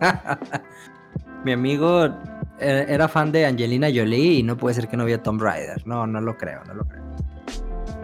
[1.44, 2.06] Mi amigo
[2.58, 5.86] eh, era fan de Angelina Jolie y no puede ser que no vea Tomb Raider.
[5.86, 7.04] No, no lo creo, no lo creo.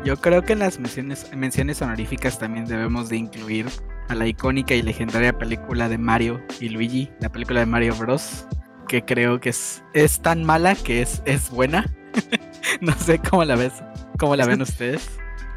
[0.04, 3.66] Yo creo que en las menciones, menciones honoríficas también debemos de incluir
[4.08, 8.46] a la icónica y legendaria película de Mario y Luigi, la película de Mario Bros,
[8.88, 11.86] que creo que es, es tan mala que es, es buena.
[12.80, 13.72] no sé cómo la ves,
[14.18, 15.08] cómo la ven ustedes.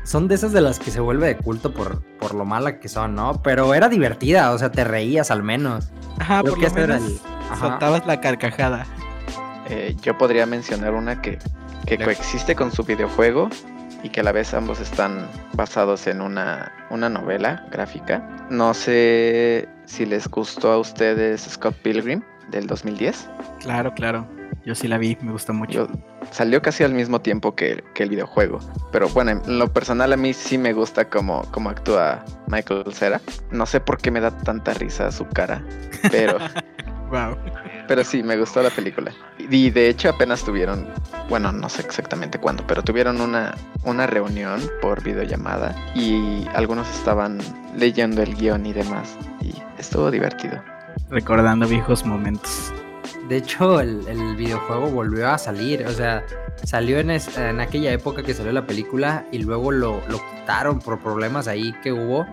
[0.04, 2.90] Son de esas de las que se vuelve de culto por, por lo mala que
[2.90, 3.42] son, ¿no?
[3.44, 5.90] Pero era divertida, o sea, te reías al menos.
[6.18, 7.22] Ajá, por lo menos
[7.60, 8.86] soltabas la carcajada.
[9.70, 11.38] Eh, yo podría mencionar una que,
[11.86, 13.50] que coexiste con su videojuego
[14.04, 18.28] y que a la vez ambos están basados en una, una novela gráfica.
[18.50, 23.30] No sé si les gustó a ustedes Scott Pilgrim del 2010.
[23.60, 24.28] Claro, claro.
[24.66, 25.88] Yo sí la vi, me gustó mucho.
[26.32, 28.60] salió casi al mismo tiempo que, el videojuego.
[28.92, 33.22] Pero bueno, en lo personal a mí sí me gusta cómo, cómo actúa Michael Cera.
[33.52, 35.64] No sé por qué me da tanta risa su cara,
[36.12, 36.38] pero
[37.10, 37.36] Wow.
[37.90, 39.12] Pero sí, me gustó la película.
[39.38, 40.88] Y de hecho apenas tuvieron,
[41.28, 47.40] bueno, no sé exactamente cuándo, pero tuvieron una, una reunión por videollamada y algunos estaban
[47.76, 49.18] leyendo el guion y demás.
[49.42, 50.62] Y estuvo divertido.
[51.10, 52.72] Recordando viejos momentos.
[53.28, 55.86] de hecho, el, el videojuego volvió a salir.
[55.88, 56.24] O sea,
[56.64, 60.80] salió en, es- en aquella época que salió la película y luego lo, lo quitaron
[60.80, 62.26] por problemas ahí que hubo.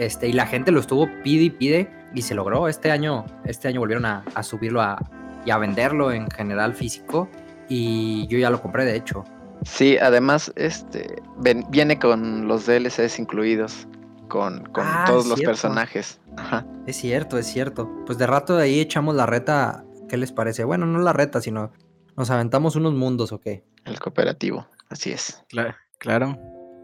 [0.00, 2.66] Este, y la gente lo estuvo pide y pide y se logró.
[2.68, 4.98] Este año, este año volvieron a, a subirlo a,
[5.44, 7.28] y a venderlo en general físico.
[7.68, 9.24] Y yo ya lo compré, de hecho.
[9.64, 13.86] Sí, además, este ven- viene con los DLCs incluidos,
[14.28, 15.50] con, con Ah, todos los cierto.
[15.50, 16.18] personajes.
[16.38, 16.64] Ajá.
[16.86, 17.88] Es cierto, es cierto.
[18.06, 19.84] Pues de rato de ahí echamos la reta.
[20.08, 20.64] ¿Qué les parece?
[20.64, 21.72] Bueno, no la reta, sino
[22.16, 23.62] nos aventamos unos mundos, ¿o qué?
[23.84, 25.44] El cooperativo, así es.
[25.50, 26.38] Cla- claro.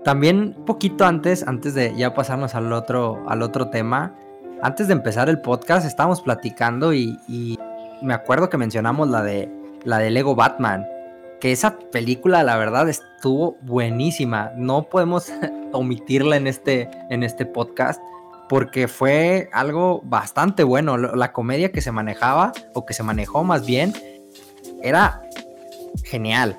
[0.07, 4.15] También poquito antes, antes de ya pasarnos al otro, al otro tema,
[4.63, 7.59] antes de empezar el podcast estábamos platicando y,
[8.03, 9.51] me acuerdo que mencionamos la de
[9.83, 10.87] la de Lego Batman,
[11.41, 14.53] que esa película la verdad estuvo buenísima.
[14.55, 15.33] No podemos
[15.73, 18.01] omitirla en este, en este podcast
[18.49, 20.99] porque fue algo bastante bueno.
[20.99, 23.93] La comedia que se manejaba o que se manejó más bien
[24.85, 25.21] era
[26.05, 26.57] genial.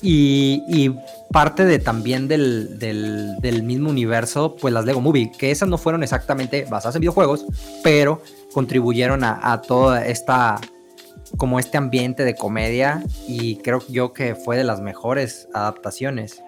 [0.00, 0.94] Y, y
[1.32, 5.76] parte de también del, del, del mismo universo, pues las Lego Movie, que esas no
[5.76, 7.46] fueron exactamente basadas en videojuegos,
[7.82, 10.60] pero contribuyeron a, a toda esta,
[11.36, 16.42] como este ambiente de comedia y creo yo que fue de las mejores adaptaciones.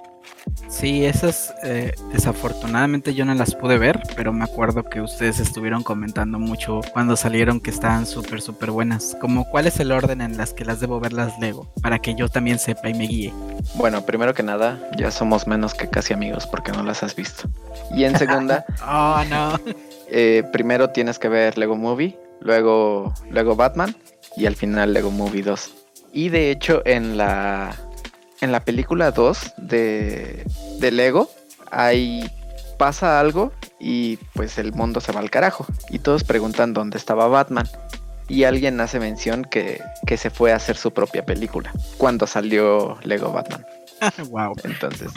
[0.69, 5.83] Sí, esas eh, desafortunadamente yo no las pude ver, pero me acuerdo que ustedes estuvieron
[5.83, 9.17] comentando mucho cuando salieron que estaban súper, súper buenas.
[9.21, 12.15] Como cuál es el orden en las que las debo ver las Lego, para que
[12.15, 13.33] yo también sepa y me guíe.
[13.75, 17.49] Bueno, primero que nada, ya somos menos que casi amigos porque no las has visto.
[17.95, 19.59] Y en segunda, Oh, no.
[20.09, 23.95] eh, primero tienes que ver Lego Movie, luego Lego Batman
[24.37, 25.75] y al final Lego Movie 2.
[26.13, 27.77] Y de hecho en la
[28.41, 30.45] en la película 2 de,
[30.79, 31.31] de Lego
[31.71, 32.31] hay
[32.79, 37.29] pasa algo y pues el mundo se va al carajo y todos preguntan dónde estaba
[37.29, 37.69] Batman
[38.31, 42.99] y alguien hace mención que, que se fue a hacer su propia película cuando salió
[43.03, 43.67] Lego Batman.
[44.31, 44.55] wow.
[44.65, 45.13] Entonces,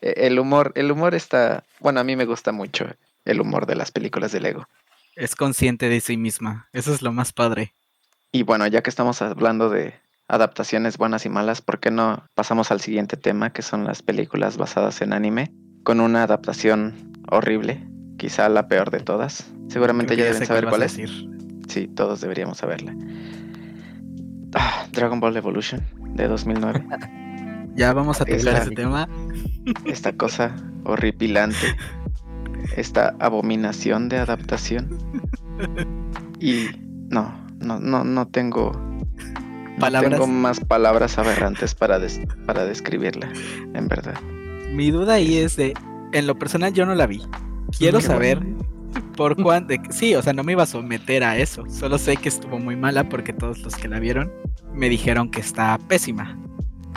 [0.00, 2.86] eh, el humor, el humor está, bueno, a mí me gusta mucho
[3.24, 4.68] el humor de las películas de Lego.
[5.16, 6.68] Es consciente de sí misma.
[6.72, 7.72] Eso es lo más padre.
[8.32, 9.94] Y bueno, ya que estamos hablando de
[10.30, 14.56] adaptaciones buenas y malas, ¿por qué no pasamos al siguiente tema, que son las películas
[14.56, 17.84] basadas en anime, con una adaptación horrible,
[18.16, 19.50] quizá la peor de todas?
[19.68, 20.96] Seguramente ya deben saber cuál es.
[20.96, 21.28] decir.
[21.68, 22.94] Sí, todos deberíamos saberla.
[24.54, 25.82] Ah, Dragon Ball Evolution
[26.14, 26.86] de 2009.
[27.76, 29.08] Ya vamos a tocar ese tema.
[29.86, 31.76] esta cosa horripilante,
[32.76, 34.98] esta abominación de adaptación.
[36.40, 36.70] Y
[37.10, 38.72] no, no, no, no tengo,
[39.80, 43.28] no tengo más palabras aberrantes para, des- para describirla,
[43.74, 44.20] en verdad.
[44.72, 45.74] Mi duda ahí es de,
[46.12, 47.22] en lo personal yo no la vi.
[47.78, 48.58] Quiero Qué saber bueno.
[49.16, 49.74] por cuánto...
[49.90, 51.64] Sí, o sea, no me iba a someter a eso.
[51.68, 54.30] Solo sé que estuvo muy mala porque todos los que la vieron
[54.74, 56.38] me dijeron que está pésima.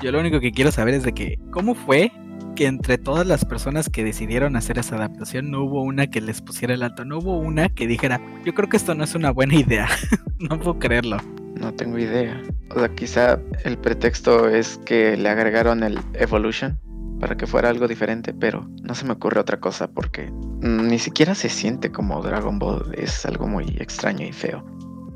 [0.02, 2.12] Yo lo único que quiero saber es de que, ¿cómo fue
[2.56, 6.42] que entre todas las personas que decidieron hacer esa adaptación no hubo una que les
[6.42, 7.06] pusiera el alto?
[7.06, 9.88] No hubo una que dijera, yo creo que esto no es una buena idea.
[10.40, 11.18] no puedo creerlo.
[11.60, 12.42] No tengo idea.
[12.76, 16.80] O sea, quizá el pretexto es que le agregaron el Evolution
[17.20, 21.36] para que fuera algo diferente, pero no se me ocurre otra cosa porque ni siquiera
[21.36, 22.94] se siente como Dragon Ball.
[22.98, 24.64] Es algo muy extraño y feo.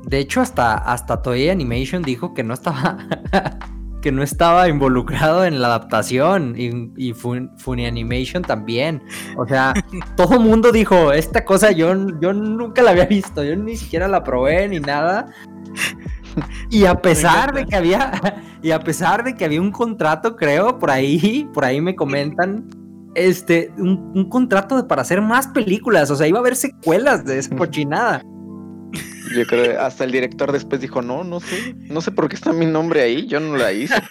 [0.04, 2.96] De hecho, hasta, hasta Toei Animation dijo que no estaba.
[4.00, 6.54] que no estaba involucrado en la adaptación.
[6.56, 9.02] Y, y Fun- Funny Animation también.
[9.36, 9.74] O sea,
[10.16, 13.42] todo mundo dijo, esta cosa yo, yo nunca la había visto.
[13.44, 15.26] Yo ni siquiera la probé ni nada.
[16.70, 18.44] Y a pesar de que había.
[18.62, 22.68] Y a pesar de que había un contrato, creo, por ahí, por ahí me comentan.
[23.14, 26.10] Este, un, un contrato de, para hacer más películas.
[26.10, 28.22] O sea, iba a haber secuelas de esa cochinada.
[29.34, 32.36] Yo creo que hasta el director después dijo, no, no sé, no sé por qué
[32.36, 33.94] está mi nombre ahí, yo no la hice.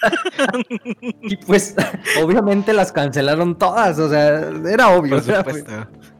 [1.21, 1.75] Y pues,
[2.23, 5.15] obviamente las cancelaron todas, o sea, era obvio.
[5.15, 5.71] Por o sea, supuesto.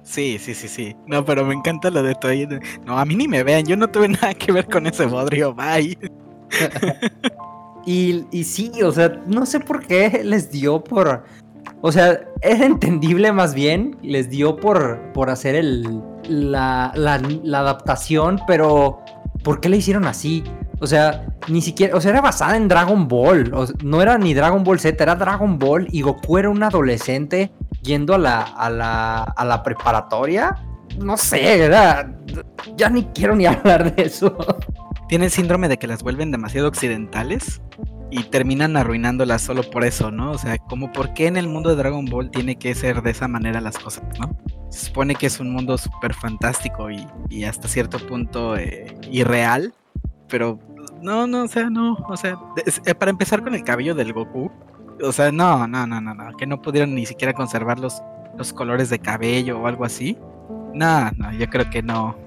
[0.07, 0.95] Sí, sí, sí, sí.
[1.05, 2.47] No, pero me encanta lo de Toei.
[2.85, 3.65] No, a mí ni me vean.
[3.65, 5.53] Yo no tuve nada que ver con ese bodrio.
[5.53, 5.97] Bye.
[7.89, 11.23] Y, y sí, o sea, no sé por qué les dio por.
[11.79, 17.59] O sea, es entendible más bien, les dio por, por hacer el, la, la, la
[17.59, 18.99] adaptación, pero
[19.41, 20.43] ¿por qué le hicieron así?
[20.81, 24.65] O sea, ni siquiera, o sea, era basada en Dragon Ball, no era ni Dragon
[24.65, 29.23] Ball Z, era Dragon Ball y Goku era un adolescente yendo a la, a la,
[29.23, 30.55] a la preparatoria.
[30.99, 32.17] No sé, era,
[32.75, 34.35] ya ni quiero ni hablar de eso.
[35.07, 37.61] Tiene el síndrome de que las vuelven demasiado occidentales
[38.09, 40.31] y terminan arruinándolas solo por eso, ¿no?
[40.31, 43.11] O sea, como por qué en el mundo de Dragon Ball tiene que ser de
[43.11, 44.35] esa manera las cosas, ¿no?
[44.69, 49.73] Se supone que es un mundo súper fantástico y, y hasta cierto punto eh, irreal,
[50.27, 50.59] pero
[51.01, 51.93] No, no, o sea, no.
[52.09, 52.37] O sea,
[52.85, 54.51] eh, para empezar con el cabello del Goku.
[55.03, 56.37] O sea, no, no, no, no, no.
[56.37, 58.01] Que no pudieron ni siquiera conservar los,
[58.37, 60.17] los colores de cabello o algo así.
[60.73, 62.17] No, no, yo creo que no.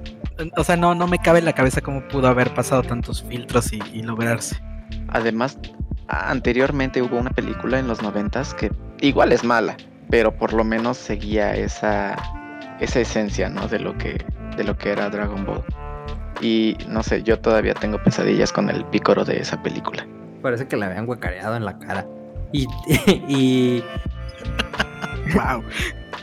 [0.57, 3.73] O sea, no, no me cabe en la cabeza cómo pudo haber pasado tantos filtros
[3.73, 4.57] y, y lograrse.
[5.09, 5.59] Además,
[6.09, 9.77] anteriormente hubo una película en los noventas que igual es mala,
[10.09, 12.17] pero por lo menos seguía esa,
[12.81, 13.69] esa esencia, ¿no?
[13.69, 14.25] De lo que,
[14.57, 15.63] de lo que era Dragon Ball.
[16.41, 20.07] Y no sé, yo todavía tengo pesadillas con el pícoro de esa película.
[20.43, 22.07] Parece que la habían huecareado en la cara.
[22.53, 22.67] Y.
[23.29, 23.85] y...
[25.35, 25.63] wow.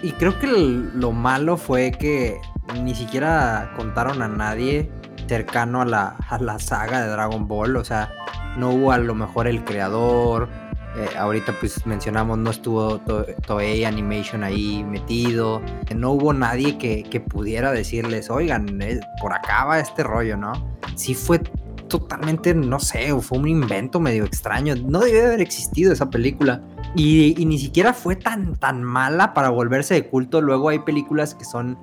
[0.03, 2.39] Y creo que lo malo fue que
[2.83, 4.91] ni siquiera contaron a nadie
[5.27, 7.75] cercano a la, a la saga de Dragon Ball.
[7.77, 8.11] O sea,
[8.57, 10.49] no hubo a lo mejor el creador.
[10.97, 15.61] Eh, ahorita pues mencionamos, no estuvo Toei Animation ahí metido.
[15.95, 20.53] No hubo nadie que, que pudiera decirles, oigan, eh, por acá va este rollo, ¿no?
[20.95, 21.39] Sí fue
[21.87, 24.75] totalmente, no sé, fue un invento medio extraño.
[24.75, 26.61] No debió haber existido esa película.
[26.95, 30.41] Y, y, ni siquiera fue tan, tan mala para volverse de culto.
[30.41, 31.77] Luego hay películas que son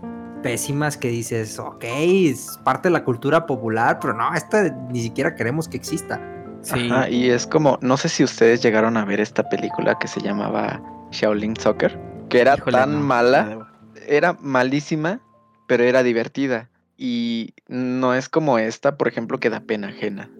[0.44, 5.34] pésimas que dices, ok, es parte de la cultura popular, pero no, esta ni siquiera
[5.34, 6.20] queremos que exista.
[6.60, 6.90] Sí.
[7.10, 10.82] y es como, no sé si ustedes llegaron a ver esta película que se llamaba
[11.10, 13.68] Shaolin Soccer, que era tan mala,
[14.06, 15.20] era malísima,
[15.66, 16.68] pero era divertida.
[16.96, 20.30] Y no es como esta, por ejemplo, que da pena ajena.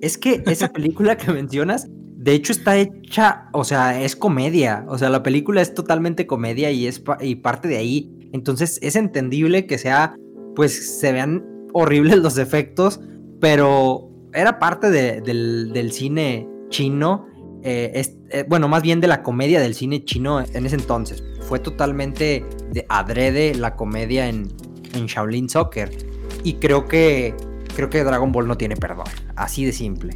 [0.00, 4.84] Es que esa película que mencionas, de hecho está hecha, o sea, es comedia.
[4.88, 8.10] O sea, la película es totalmente comedia y es y parte de ahí.
[8.32, 10.14] Entonces es entendible que sea,
[10.54, 13.00] pues se vean horribles los efectos,
[13.40, 17.26] pero era parte del, cine chino,
[17.62, 21.24] eh, eh, bueno, más bien de la comedia del cine chino en ese entonces.
[21.40, 24.48] Fue totalmente de adrede la comedia en,
[24.94, 25.90] en Shaolin Soccer.
[26.44, 27.34] Y creo que,
[27.74, 30.14] creo que Dragon Ball no tiene perdón, así de simple.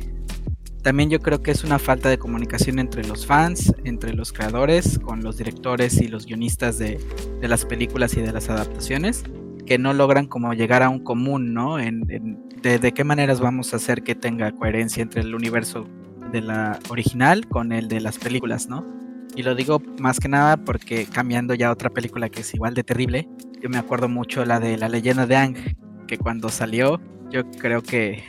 [0.83, 4.99] También yo creo que es una falta de comunicación entre los fans, entre los creadores,
[4.99, 7.01] con los directores y los guionistas de,
[7.41, 9.25] de las películas y de las adaptaciones
[9.67, 11.79] que no logran como llegar a un común, ¿no?
[11.79, 12.03] En,
[12.63, 15.87] de, qué maneras vamos a hacer que tenga coherencia entre el universo
[16.33, 18.87] de la original con el de las películas, ¿no?
[19.37, 22.85] Y lo digo más que nada porque cambiando ya otra película que es igual de
[22.85, 23.29] terrible,
[23.65, 25.57] yo me acuerdo mucho la de la leyenda de Ang,
[26.07, 27.01] que cuando salió
[27.31, 28.23] yo creo que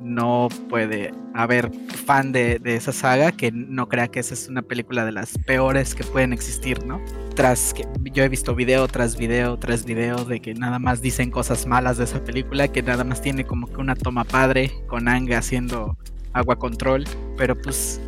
[0.00, 1.70] no puede haber
[2.04, 5.94] fan de, esa saga que no crea que esa es una película de las peores
[5.94, 7.00] que pueden existir, ¿no?
[7.36, 11.30] Tras que yo he visto video tras video tras video de que nada más dicen
[11.30, 15.06] cosas malas de esa película, que nada más tiene como que una toma padre con
[15.06, 15.96] Anga haciendo
[16.32, 17.04] agua control,
[17.36, 18.00] pero pues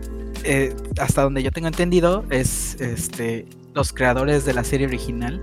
[0.43, 5.41] eh, hasta donde yo tengo entendido es este los creadores de la serie original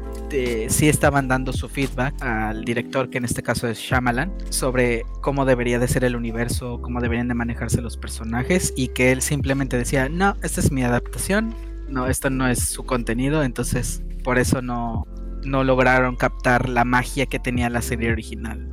[0.70, 5.46] sí estaban dando su feedback al director, que en este caso es Shyamalan, sobre cómo
[5.46, 9.78] debería de ser el universo, cómo deberían de manejarse los personajes y que él simplemente
[9.78, 11.56] decía, no, esta es mi adaptación,
[11.88, 15.08] no, esto no es su contenido, entonces por eso no,
[15.44, 18.68] no lograron captar la magia que tenía la serie original.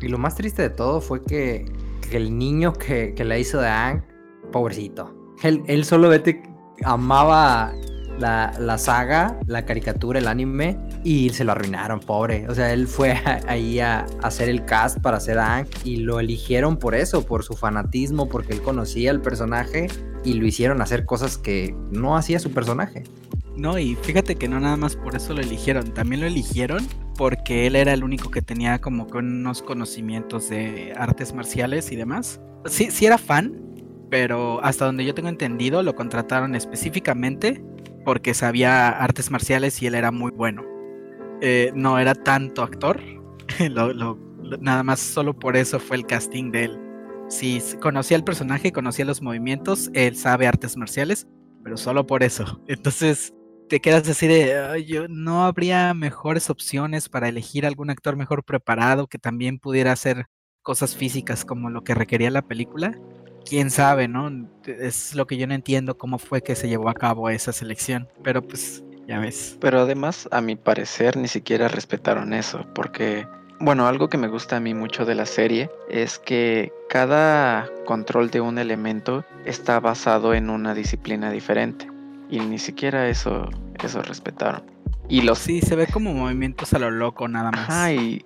[0.00, 1.66] Y lo más triste de todo fue que,
[2.10, 4.02] el niño que, que, la hizo de Ang,
[4.50, 6.42] pobrecito, él, él solo vete,
[6.84, 7.72] amaba
[8.18, 12.48] la, saga, la caricatura, el anime, y se lo arruinaron, pobre.
[12.48, 13.12] O sea, él fue
[13.46, 17.54] ahí a, hacer el cast para hacer Ang y lo eligieron por eso, por su
[17.54, 19.88] fanatismo, porque él conocía el personaje
[20.24, 23.04] y lo hicieron hacer cosas que no hacía su personaje.
[23.56, 27.66] No, y fíjate que no nada más por eso lo eligieron, también lo eligieron porque
[27.66, 32.40] él era el único que tenía como unos conocimientos de artes marciales y demás.
[32.64, 33.60] Sí, sí era fan,
[34.08, 37.62] pero hasta donde yo tengo entendido lo contrataron específicamente
[38.04, 40.64] porque sabía artes marciales y él era muy bueno.
[41.40, 43.00] Eh, no era tanto actor,
[44.60, 46.80] nada más solo por eso fue el casting de él.
[47.28, 51.26] Si conocía el personaje, conocía los movimientos, él sabe artes marciales,
[51.64, 52.60] pero solo por eso.
[52.68, 53.34] Entonces
[53.68, 59.06] te quedas así de, yo, no habría mejores opciones para elegir algún actor mejor preparado
[59.06, 60.26] que también pudiera hacer
[60.60, 62.98] cosas físicas como lo que requería la película
[63.42, 64.30] quién sabe, ¿no?
[64.66, 68.08] Es lo que yo no entiendo cómo fue que se llevó a cabo esa selección,
[68.22, 69.56] pero pues ya ves.
[69.60, 73.26] Pero además, a mi parecer, ni siquiera respetaron eso, porque,
[73.60, 78.30] bueno, algo que me gusta a mí mucho de la serie es que cada control
[78.30, 81.88] de un elemento está basado en una disciplina diferente,
[82.30, 83.48] y ni siquiera eso,
[83.82, 84.62] eso respetaron.
[85.08, 85.38] Y los...
[85.38, 87.68] Sí, se ve como movimientos a lo loco nada más.
[87.68, 88.24] Ajá, y,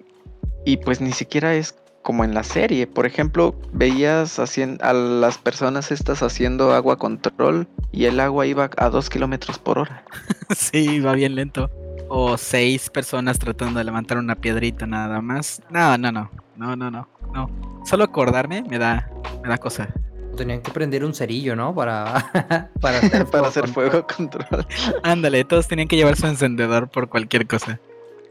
[0.65, 1.75] y pues ni siquiera es
[2.07, 2.87] como en la serie.
[2.87, 8.91] Por ejemplo, veías a las personas estas haciendo agua control y el agua iba a
[8.91, 10.05] dos kilómetros por hora.
[10.57, 11.69] sí, iba bien lento.
[12.09, 15.61] O seis personas tratando de levantar una piedrita nada más.
[15.69, 16.31] No, no, no.
[16.55, 17.09] No, no, no.
[17.35, 17.51] No.
[17.85, 19.11] solo acordarme me da,
[19.43, 19.89] me da cosa.
[20.37, 21.75] Tenían que prender un cerillo, ¿no?
[21.75, 24.65] Para, para hacer, para hacer fuego control.
[25.03, 27.81] Ándale, todos tenían que llevar su encendedor por cualquier cosa.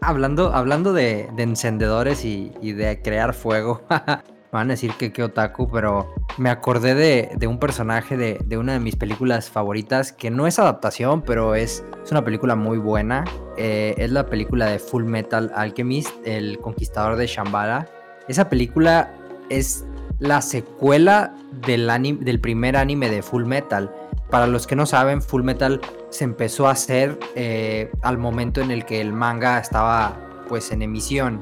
[0.02, 3.82] Hablando, hablando de, encendedores y, de crear fuego,
[4.52, 8.80] van a decir que qué otaku, pero me acordé de, un personaje de, una de
[8.80, 13.26] mis películas favoritas, que no es adaptación, pero es, es una película muy buena.
[13.58, 17.88] Eh, es la película de Full Metal Alchemist, El Conquistador de Shambhala.
[18.28, 19.12] Esa película
[19.50, 19.86] es
[20.20, 21.36] la secuela
[21.66, 21.90] del,
[22.22, 23.94] del primer anime de Full Metal.
[24.30, 25.82] Para los que no saben, Full Metal
[26.16, 30.82] se empezó a hacer eh, al momento en el que el manga estaba pues en
[30.82, 31.42] emisión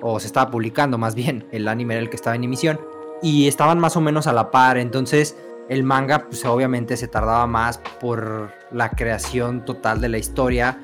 [0.00, 2.80] o se estaba publicando más bien, el anime era el que estaba en emisión
[3.20, 5.36] y estaban más o menos a la par, entonces
[5.68, 10.78] el manga pues obviamente se tardaba más por la creación total de la historia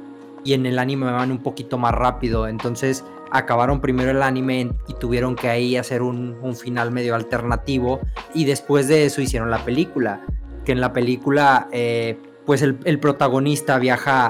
[0.44, 4.94] y en el anime van un poquito más rápido, entonces acabaron primero el anime y
[4.94, 8.00] tuvieron que ahí hacer un, final medio alternativo
[8.34, 10.22] y después de eso hicieron la película,
[10.64, 12.18] que en la película eh,
[12.48, 14.26] pues el, protagonista viaja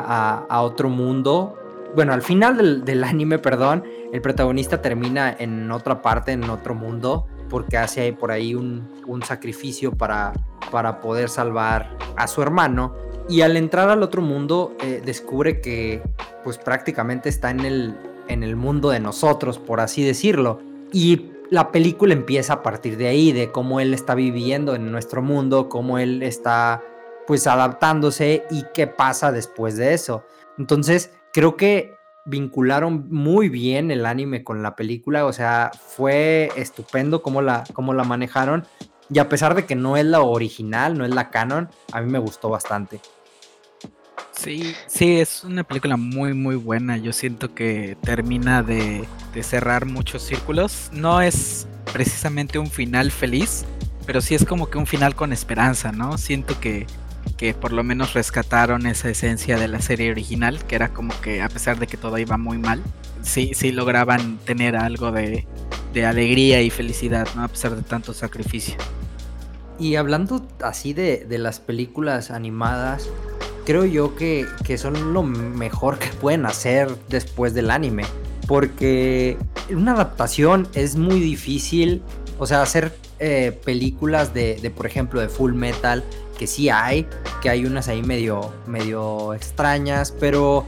[0.51, 1.57] a, otro mundo.
[1.95, 7.29] Bueno, al final del, anime, perdón, el protagonista termina en otra parte, en otro mundo,
[7.49, 10.33] porque hace por ahí un, sacrificio para,
[10.73, 12.97] para poder salvar a su hermano.
[13.29, 16.03] Y al entrar al otro mundo, eh, descubre que
[16.43, 17.97] pues prácticamente está en el,
[18.27, 20.59] en el mundo de nosotros, por así decirlo.
[20.93, 25.23] Y la película empieza a partir de ahí, de cómo él está viviendo en nuestro
[25.23, 26.83] mundo, cómo él está
[27.29, 30.25] pues adaptándose y qué pasa después de eso.
[30.57, 37.21] Entonces, creo que vincularon muy bien el anime con la película, o sea, fue estupendo
[37.23, 38.67] cómo la, cómo la manejaron
[39.11, 42.11] y a pesar de que no es la original, no es la canon, a mí
[42.11, 42.99] me gustó bastante.
[44.33, 46.97] Sí, sí, es una película muy, muy buena.
[46.97, 49.07] Yo siento que termina de,
[49.43, 50.89] cerrar muchos círculos.
[50.93, 53.67] No es precisamente un final feliz,
[54.07, 56.17] pero sí es como que un final con esperanza, ¿no?
[56.17, 56.87] Siento que,
[57.37, 61.43] que por lo menos rescataron esa esencia de la serie original, que era como que
[61.43, 62.83] a pesar de que todo iba muy mal,
[63.23, 65.47] sí, sí lograban tener algo de,
[65.93, 67.45] de alegría y felicidad, ¿no?
[67.45, 68.77] A pesar de tanto sacrificio.
[69.79, 73.09] Y hablando así de, de las películas animadas,
[73.69, 74.47] creo yo que,
[74.79, 78.05] son lo mejor que pueden hacer después del anime.
[78.47, 79.37] Porque
[79.69, 82.01] una adaptación es muy difícil.
[82.39, 86.03] O sea, hacer eh, películas de, por ejemplo, de Full Metal,
[86.39, 87.07] que sí hay,
[87.43, 90.65] que hay unas ahí medio, medio extrañas, pero,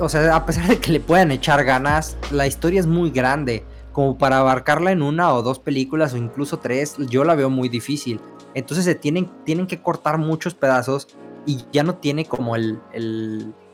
[0.00, 3.64] o sea, a pesar de que le puedan echar ganas, la historia es muy grande.
[3.92, 7.68] Como para abarcarla en una o dos películas o incluso tres, yo la veo muy
[7.68, 8.20] difícil.
[8.54, 11.08] Entonces se tienen, tienen que cortar muchos pedazos
[11.46, 12.80] y ya no tiene como el,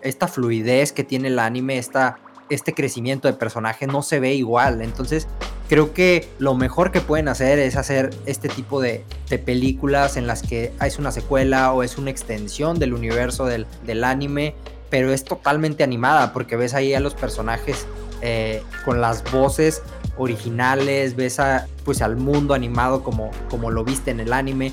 [0.03, 2.19] esta fluidez que tiene el anime, esta,
[2.49, 4.83] este crecimiento de personaje no se ve igual.
[4.83, 5.29] Entonces
[5.69, 9.05] creo que lo mejor que pueden hacer es hacer este tipo de,
[9.45, 14.55] películas en las que es una secuela o es una extensión del universo del, anime,
[14.89, 17.87] pero es totalmente animada porque ves ahí a los personajes
[18.23, 19.83] eh, con las voces
[20.17, 24.73] originales, ves a, pues al mundo animado como, como lo viste en el anime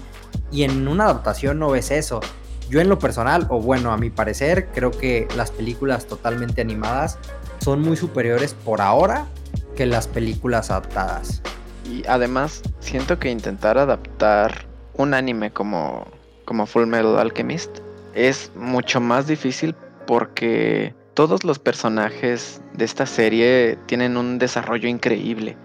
[0.52, 2.22] y en una adaptación no ves eso.
[2.70, 7.18] Yo en lo personal, o bueno, a mi parecer, creo que las películas totalmente animadas
[7.60, 9.28] son muy superiores por ahora
[9.76, 11.42] que las películas adaptadas.
[11.90, 14.66] Y además, siento que intentar adaptar
[14.96, 16.08] un anime como,
[16.46, 17.80] como Full Metal Alchemist
[18.14, 25.58] es mucho más difícil porque todos los personajes de esta serie tienen un desarrollo increíble.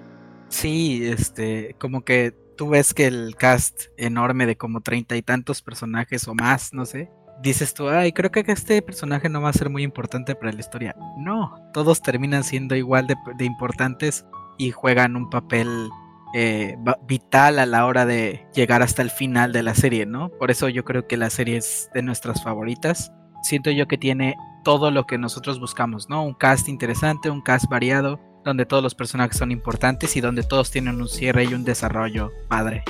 [0.48, 5.62] Sí, este, como que tú ves que el cast enorme de como treinta y tantos
[5.62, 7.10] personajes o más, no sé,
[7.42, 10.60] dices tú, ay, creo que este personaje no va a ser muy importante para la
[10.60, 10.94] historia.
[11.16, 14.26] No, todos terminan siendo igual de, importantes
[14.58, 15.88] y juegan un papel
[16.34, 16.76] eh,
[17.06, 20.30] vital a la hora de llegar hasta el final de la serie, ¿no?
[20.30, 23.12] Por eso yo creo que la serie es de nuestras favoritas.
[23.42, 26.24] Siento yo que tiene todo lo que nosotros buscamos, ¿no?
[26.24, 30.70] Un cast interesante, un cast variado, donde todos los personajes son importantes y donde todos
[30.70, 32.82] tienen un cierre y un desarrollo padre.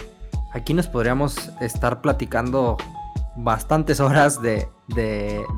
[0.53, 2.78] Aquí nos podríamos estar platicando
[3.39, 4.68] bastantes horas de,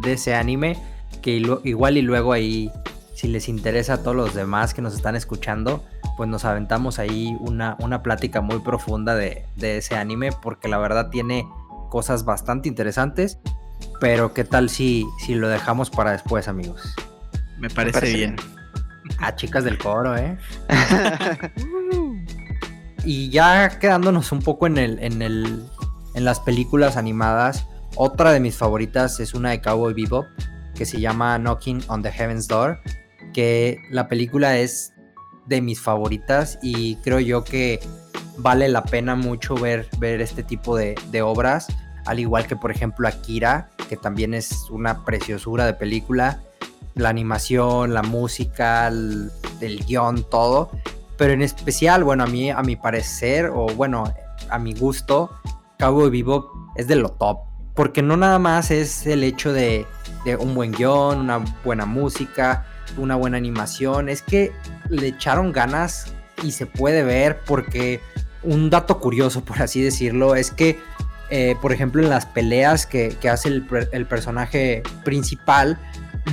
[0.04, 0.76] ese anime,
[1.22, 2.70] que igual y luego ahí,
[3.14, 5.84] si les interesa a todos los demás que nos están escuchando,
[6.16, 11.10] pues nos aventamos ahí una, una plática muy profunda de, ese anime, porque la verdad
[11.10, 11.48] tiene
[11.88, 13.38] cosas bastante interesantes,
[14.00, 16.94] pero qué tal si, si lo dejamos para después, amigos.
[17.58, 18.36] Me parece, bien.
[19.18, 20.38] A chicas del coro, ¿eh?
[23.04, 25.64] y ya quedándonos un poco en el, en el.
[26.14, 27.66] En las películas animadas.
[27.96, 30.26] Otra de mis favoritas es una de Cowboy Bebop.
[30.74, 32.80] Que se llama Knocking on the Heaven's Door.
[33.32, 34.92] Que la película es
[35.46, 36.58] de mis favoritas.
[36.62, 37.80] Y creo yo que
[38.42, 41.68] vale la pena mucho ver, ver este tipo de, obras,
[42.06, 46.40] al igual que por ejemplo Akira, que también es una preciosura de película,
[46.94, 49.30] la animación, la música, el,
[49.60, 50.70] el guion, todo,
[51.16, 54.12] pero en especial, bueno, a mí, a mi parecer, o bueno,
[54.48, 55.30] a mi gusto,
[55.80, 57.38] Cowboy Vivo es de lo top,
[57.74, 59.86] porque no nada más es el hecho de,
[60.38, 62.66] un buen guion, una buena música,
[62.98, 64.52] una buena animación, es que
[64.90, 66.12] le echaron ganas
[66.42, 68.00] y se puede ver porque
[68.42, 70.78] un dato curioso, por así decirlo, es que,
[71.30, 75.78] eh, por ejemplo, en las peleas que, hace el, personaje principal,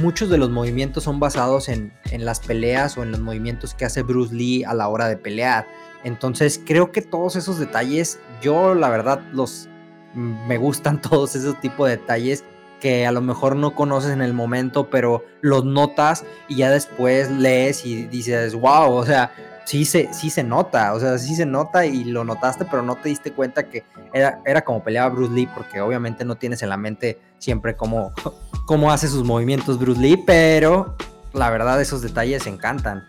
[0.02, 4.02] muchos de los movimientos son basados en, las peleas o en los movimientos que hace
[4.02, 5.68] Bruce Lee a la hora de pelear.
[6.04, 9.70] Entonces, creo que todos esos detalles, yo la verdad los
[10.14, 12.44] me gustan todos esos tipos de detalles
[12.80, 17.32] que a lo mejor no conoces en el momento, pero los notas y ya después
[17.32, 19.32] lees y dices, wow, o sea,
[19.66, 22.96] sí se, sí se nota, o sea, sí se nota y lo notaste, pero no
[22.96, 23.84] te diste cuenta que
[24.14, 28.14] era, era como peleaba Bruce Lee, porque obviamente no tienes en la mente siempre cómo,
[28.68, 30.96] cómo hace sus movimientos Bruce Lee, pero
[31.34, 33.08] la verdad esos detalles encantan.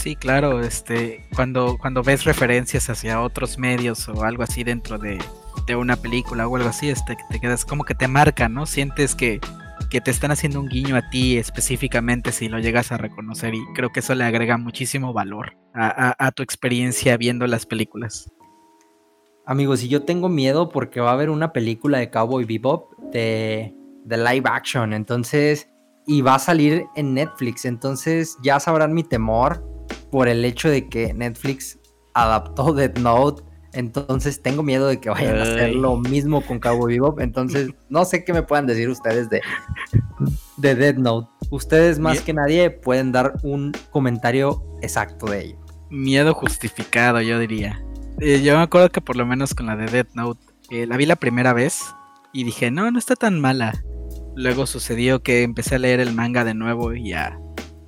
[0.00, 5.18] Sí, claro, este, cuando, cuando ves referencias hacia otros medios o algo así dentro de,
[5.66, 8.64] de una película o algo así, este, te quedas como que te marca, ¿no?
[8.64, 9.40] Sientes que,
[9.90, 13.60] que te están haciendo un guiño a ti específicamente si lo llegas a reconocer y
[13.74, 18.32] creo que eso le agrega muchísimo valor a, a, tu experiencia viendo las películas.
[19.44, 23.74] Amigos, y yo tengo miedo porque va a haber una película de Cowboy Bebop de,
[24.06, 25.68] de live action, entonces,
[26.06, 29.69] y va a salir en Netflix, entonces ya sabrán mi temor
[30.10, 31.78] por el hecho de que Netflix
[32.14, 33.42] adaptó Death Note
[33.72, 35.40] entonces tengo miedo de que vayan Ay.
[35.40, 37.20] a hacer lo mismo con Cowboy Bebop.
[37.20, 39.40] Entonces no sé qué me puedan decir ustedes de,
[40.56, 41.28] de Dead Note.
[41.50, 45.58] Ustedes más que nadie pueden dar un comentario exacto de ello.
[45.88, 47.82] Miedo justificado, yo diría.
[48.20, 50.40] Eh, yo me acuerdo que por lo menos con la de Dead Note,
[50.70, 51.94] eh, la vi la primera vez
[52.32, 53.82] y dije, no, no está tan mala.
[54.36, 57.38] Luego sucedió que empecé a leer el manga de nuevo y, ya,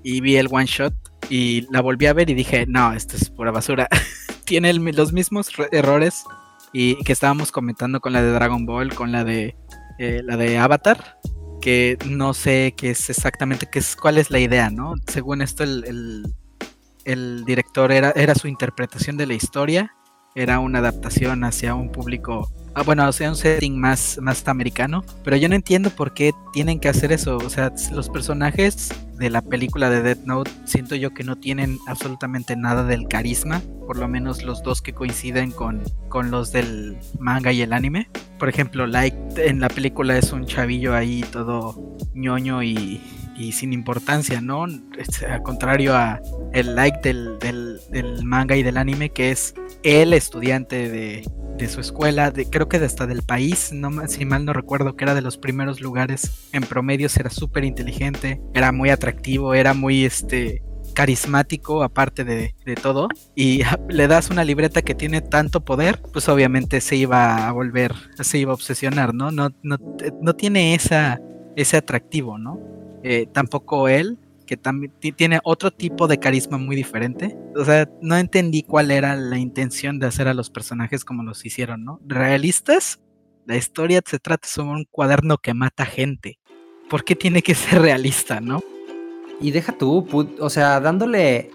[0.02, 0.94] y vi el one shot
[1.32, 3.88] y la volví a ver y dije, no, esto es pura basura.
[4.44, 6.24] Tiene los mismos errores
[6.74, 9.56] y que estábamos comentando con la de Dragon Ball, con la de
[9.98, 11.18] eh, la de Avatar,
[11.62, 14.92] que no sé qué es exactamente qué es, cuál es la idea, ¿no?
[15.10, 16.34] Según esto el, el,
[17.06, 19.94] el director era, era su interpretación de la historia,
[20.34, 25.04] era una adaptación hacia un público Ah, bueno, sea, un setting más, más americano.
[25.24, 27.36] Pero yo no entiendo por qué tienen que hacer eso.
[27.36, 31.78] O sea, los personajes de la película de Death Note siento yo que no tienen
[31.86, 33.60] absolutamente nada del carisma.
[33.86, 38.08] Por lo menos los dos que coinciden con, con los del manga y el anime.
[38.38, 43.02] Por ejemplo, Light en la película es un chavillo ahí todo ñoño y,
[43.36, 44.64] y sin importancia, ¿no?
[44.64, 46.20] Al contrario a
[46.52, 51.80] el like del, del, manga y del anime, que es el estudiante de, de su
[51.80, 55.22] escuela, de, creo que hasta del país, no, si mal no recuerdo, que era de
[55.22, 56.48] los primeros lugares.
[56.52, 60.62] En promedio, era súper inteligente, era muy atractivo, era muy este
[60.94, 63.08] carismático aparte de, de, todo.
[63.34, 67.94] Y le das una libreta que tiene tanto poder pues obviamente se iba a volver
[68.20, 69.78] se iba a obsesionar no no no,
[70.20, 71.18] no tiene esa
[71.56, 72.58] ese atractivo no
[73.02, 77.36] eh, tampoco él que también tiene otro tipo de carisma muy diferente.
[77.56, 81.44] O sea, no entendí cuál era la intención de hacer a los personajes como los
[81.46, 82.00] hicieron, ¿no?
[82.06, 83.00] Realistas,
[83.46, 86.38] la historia se trata sobre un cuaderno que mata gente.
[86.90, 88.62] ¿Por qué tiene que ser realista, no?
[89.40, 90.06] Y deja tú,
[90.38, 91.50] o sea, dándole,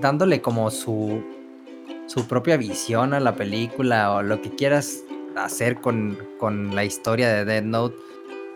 [0.00, 1.22] dándole como su,
[2.06, 5.04] su propia visión a la película o lo que quieras
[5.36, 7.96] hacer con, con la historia de Dead Note,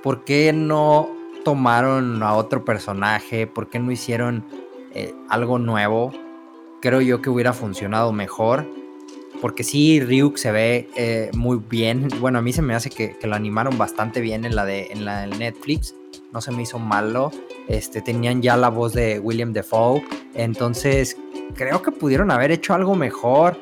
[0.02, 1.17] ¿por qué no
[1.48, 3.46] tomaron a otro personaje?
[3.46, 4.44] ¿Por qué no hicieron
[4.92, 6.12] eh, algo nuevo?
[6.82, 8.66] Creo yo que hubiera funcionado mejor.
[9.40, 12.08] Porque sí, Ryuk se ve eh, muy bien.
[12.20, 15.06] Bueno, a mí se me hace que, lo animaron bastante bien en la de en
[15.06, 15.94] la de Netflix.
[16.34, 17.30] No se me hizo malo.
[17.66, 20.02] Este, tenían ya la voz de William Defoe.
[20.34, 21.16] Entonces,
[21.54, 23.56] creo que pudieron haber hecho algo mejor.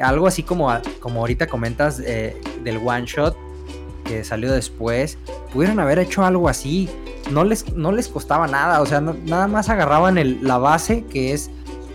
[0.00, 0.70] Algo así como,
[1.00, 3.36] como ahorita comentas eh, del one shot
[4.04, 5.18] que salió después.
[5.52, 6.88] Pudieron haber hecho algo así
[7.30, 11.50] no les, no les costaba nada, o sea, nada más agarraban la base que es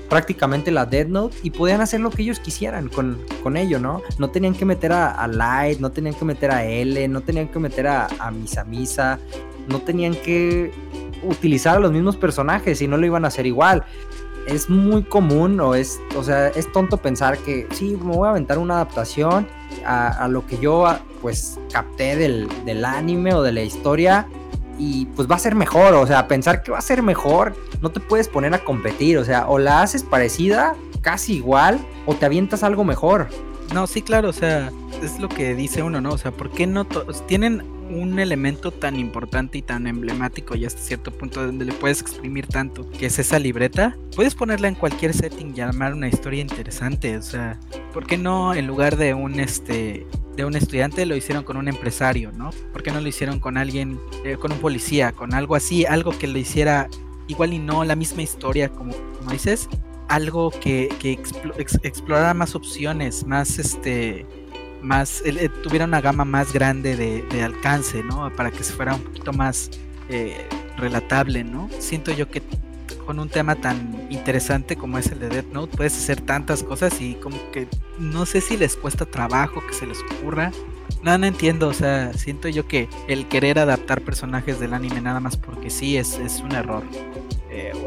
[0.09, 4.01] prácticamente la Dead Note y podían hacer lo que ellos quisieran con, con ello, ¿no?
[4.17, 7.49] No tenían que meter a, a, Light, no tenían que meter a L, no tenían
[7.49, 9.19] que meter a, a Misa Misa,
[9.67, 10.71] no tenían que
[11.23, 13.83] utilizar a los mismos personajes y no lo iban a hacer igual.
[14.47, 18.31] Es muy común o es, o sea, es tonto pensar que sí, me voy a
[18.31, 19.45] aventar una adaptación
[19.85, 20.87] a, a lo que yo
[21.21, 24.25] pues capté del, del anime o de la historia
[24.77, 27.89] y pues va a ser mejor, o sea, pensar que va a ser mejor, no
[27.91, 32.25] te puedes poner a competir, o sea, o la haces parecida, casi igual, o te
[32.25, 33.27] avientas algo mejor.
[33.73, 36.11] No, sí, claro, o sea, es lo que dice uno, ¿no?
[36.11, 36.85] O sea, ¿por qué no
[37.27, 42.01] tienen un elemento tan importante y tan emblemático y hasta cierto punto donde le puedes
[42.01, 46.41] exprimir tanto, que es esa libreta, puedes ponerla en cualquier setting y armar una historia
[46.41, 47.59] interesante, o sea,
[47.93, 50.05] ¿por qué no en lugar de un este
[50.35, 52.51] de un estudiante lo hicieron con un empresario, ¿no?
[52.71, 56.15] ¿Por qué no lo hicieron con alguien, eh, con un policía, con algo así, algo
[56.15, 56.87] que le hiciera
[57.27, 59.67] igual y no la misma historia como, como dices,
[60.07, 60.89] algo que,
[61.83, 64.25] explorara más opciones, más este
[64.81, 68.31] más, eh, tuviera una gama más grande de, alcance, ¿no?
[68.35, 69.71] Para que se fuera un poquito más
[70.09, 70.47] eh,
[70.77, 71.69] relatable, ¿no?
[71.79, 72.41] Siento yo que
[73.05, 76.99] con un tema tan interesante como es el de Death Note puedes hacer tantas cosas
[77.01, 80.51] y como que no sé si les cuesta trabajo que se les ocurra.
[81.03, 85.19] No, no entiendo, o sea, siento yo que el querer adaptar personajes del anime nada
[85.19, 86.83] más porque sí es, es un error.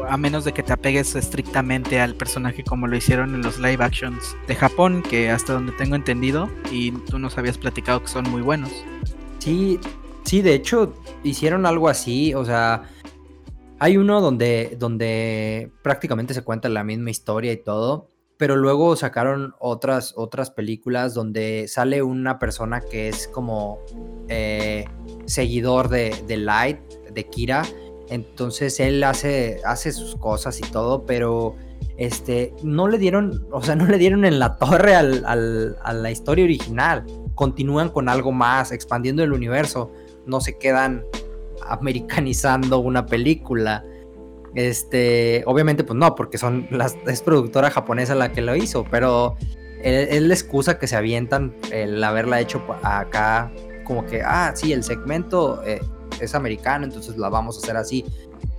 [0.07, 3.83] A menos de que te apegues estrictamente al personaje como lo hicieron en los live
[3.83, 8.29] actions de Japón, que hasta donde tengo entendido, y tú nos habías platicado que son
[8.29, 8.71] muy buenos.
[9.39, 9.79] Sí,
[10.23, 10.93] sí, de hecho
[11.23, 12.83] hicieron algo así, o sea,
[13.79, 18.07] hay uno donde, donde prácticamente se cuenta la misma historia y todo,
[18.37, 23.79] pero luego sacaron otras, otras películas donde sale una persona que es como
[24.29, 24.85] eh,
[25.25, 26.79] seguidor de, de Light,
[27.11, 27.63] de Kira,
[28.11, 31.55] entonces él hace, hace sus cosas y todo, pero
[31.97, 36.11] este, no le dieron, o sea, no le dieron en la torre al, a la
[36.11, 37.05] historia original.
[37.35, 39.91] Continúan con algo más, expandiendo el universo.
[40.25, 41.05] No se quedan
[41.65, 43.83] americanizando una película.
[44.55, 49.37] Este, obviamente, pues no, porque son las, es productora japonesa la que lo hizo, pero
[49.83, 53.51] es la excusa que se avientan el haberla hecho acá,
[53.85, 55.81] como que, ah, sí, el segmento eh,
[56.19, 58.05] es americano, entonces la vamos a hacer así.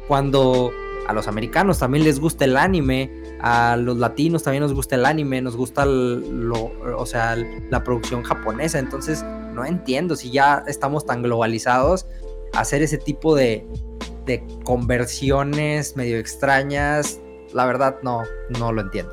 [0.09, 0.71] Cuando
[1.07, 5.05] a los americanos también les gusta el anime, a los latinos también nos gusta el
[5.05, 7.37] anime, nos gusta lo, o sea,
[7.71, 12.07] la producción japonesa, entonces no entiendo si ya estamos tan globalizados,
[12.55, 13.67] hacer ese tipo de,
[14.27, 17.21] de conversiones medio extrañas,
[17.53, 18.23] la verdad no,
[18.59, 19.13] no lo entiendo.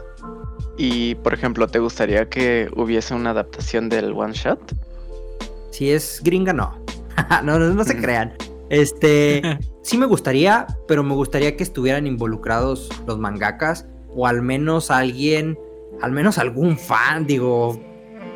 [0.78, 4.60] Y por ejemplo, ¿te gustaría que hubiese una adaptación del one shot?
[5.72, 6.78] Si es gringa, no.
[7.44, 8.34] no, no, se crean.
[8.70, 9.42] Este,
[9.84, 15.58] sí me gustaría, pero me gustaría que estuvieran involucrados los mangakas o al menos alguien,
[16.02, 17.80] al menos algún fan, digo,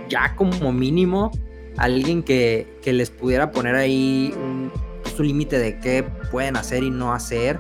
[0.10, 1.32] ya como mínimo,
[1.78, 4.72] alguien que, que les pudiera poner ahí un,
[5.16, 7.60] su límite de qué pueden hacer y no hacer,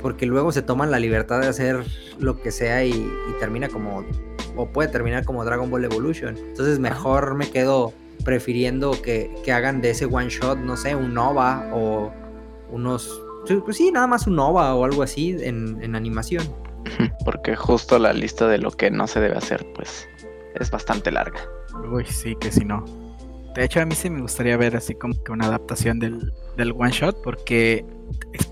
[0.00, 1.84] porque luego se toman la libertad de hacer
[2.18, 4.04] lo que sea y, y termina como,
[4.56, 6.36] o puede terminar como Dragon Ball Evolution.
[6.38, 7.92] Entonces mejor me quedo
[8.24, 12.12] prefiriendo que, hagan de ese one shot, no sé, un Nova o
[12.70, 13.22] unos.
[13.64, 16.44] Pues sí, nada más un Nova o algo así en, animación.
[17.24, 20.08] Porque justo la lista de lo que no se debe hacer, pues
[20.54, 21.40] es bastante larga.
[21.90, 22.84] Uy, sí, que si no.
[23.54, 26.72] De hecho, a mí sí me gustaría ver así como que una adaptación del, del
[26.72, 27.84] one shot, porque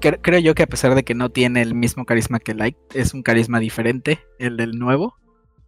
[0.01, 3.15] creo yo que a pesar de que no tiene el mismo carisma que Light, es
[3.15, 5.17] un carisma diferente, el del nuevo,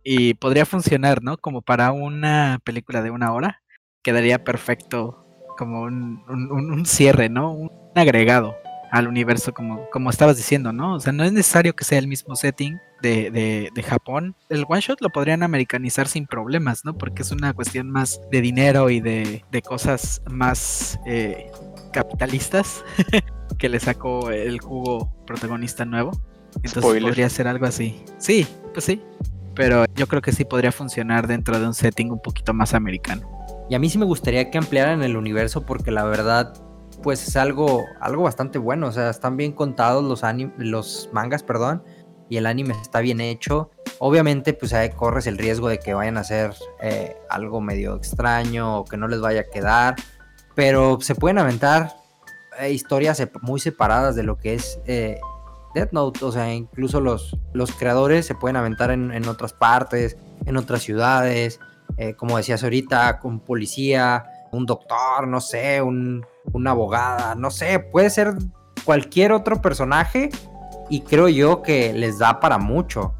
[0.02, 1.36] y podría funcionar, ¿no?
[1.36, 3.62] Como para una película de una hora,
[4.02, 5.26] quedaría perfecto
[5.56, 7.52] como un, cierre, ¿no?
[7.52, 8.54] Un agregado
[8.90, 10.94] al universo, como, como estabas diciendo, ¿no?
[10.94, 14.34] O sea, no es necesario que sea el mismo setting de, de, Japón.
[14.48, 16.96] El one shot lo podrían americanizar sin problemas, ¿no?
[16.96, 21.50] Porque es una cuestión más de dinero y de, de cosas más eh,
[21.92, 22.84] capitalistas
[23.58, 26.12] que le sacó el jugo protagonista nuevo.
[26.62, 28.02] Entonces podría ser algo así.
[28.18, 29.00] Sí, pues sí.
[29.54, 33.39] Pero yo creo que sí podría funcionar dentro de un setting un poquito más americano.
[33.70, 36.52] Y a mí sí me gustaría que ampliaran el universo porque la verdad,
[37.04, 38.88] pues es algo, algo bastante bueno.
[38.88, 40.22] O sea, están bien contados los,
[40.58, 41.84] los mangas, perdón,
[42.28, 43.70] y el anime está bien hecho.
[44.00, 46.52] Obviamente, pues ahí corres el riesgo de que vayan a hacer
[46.82, 49.94] eh, algo medio extraño o que no les vaya a quedar.
[50.56, 51.94] Pero se pueden aventar
[52.58, 55.20] eh, historias muy separadas de lo que es eh,
[55.76, 56.24] Death Note.
[56.24, 60.82] O sea, incluso los, los creadores se pueden aventar en, en otras partes, en otras
[60.82, 61.60] ciudades.
[61.96, 67.78] Eh, como decías ahorita, un policía, un doctor, no sé, un, una abogada, no sé,
[67.78, 68.34] puede ser
[68.84, 70.30] cualquier otro personaje
[70.88, 73.14] y creo yo que les da para mucho.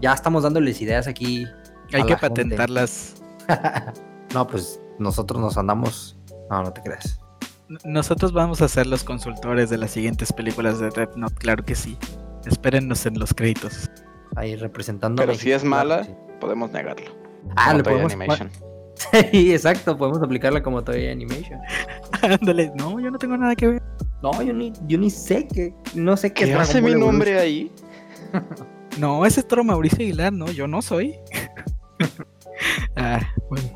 [0.00, 1.46] Ya estamos dándoles ideas aquí.
[1.92, 3.14] Hay que patentarlas.
[4.34, 6.16] no, pues nosotros nos andamos.
[6.50, 7.20] No, no te creas.
[7.84, 11.74] Nosotros vamos a ser los consultores de las siguientes películas de Death Note, claro que
[11.74, 11.98] sí.
[12.44, 13.90] Espérennos en los créditos.
[14.36, 15.20] Ahí representando.
[15.20, 16.06] Pero si es mala,
[16.38, 17.25] podemos negarlo.
[17.54, 18.12] Ah, le podemos.
[18.12, 18.50] Animation.
[19.30, 21.60] Sí, exacto, podemos aplicarla como Toy Animation.
[22.22, 23.82] Ándale, no, yo no tengo nada que ver.
[24.22, 25.74] No, yo ni, yo ni sé que.
[25.94, 27.70] No sé qué, ¿Qué hace mi nombre ahí?
[28.98, 31.14] no, ese es Toro Mauricio Aguilar, no, yo no soy.
[32.96, 33.20] ah,
[33.50, 33.68] bueno.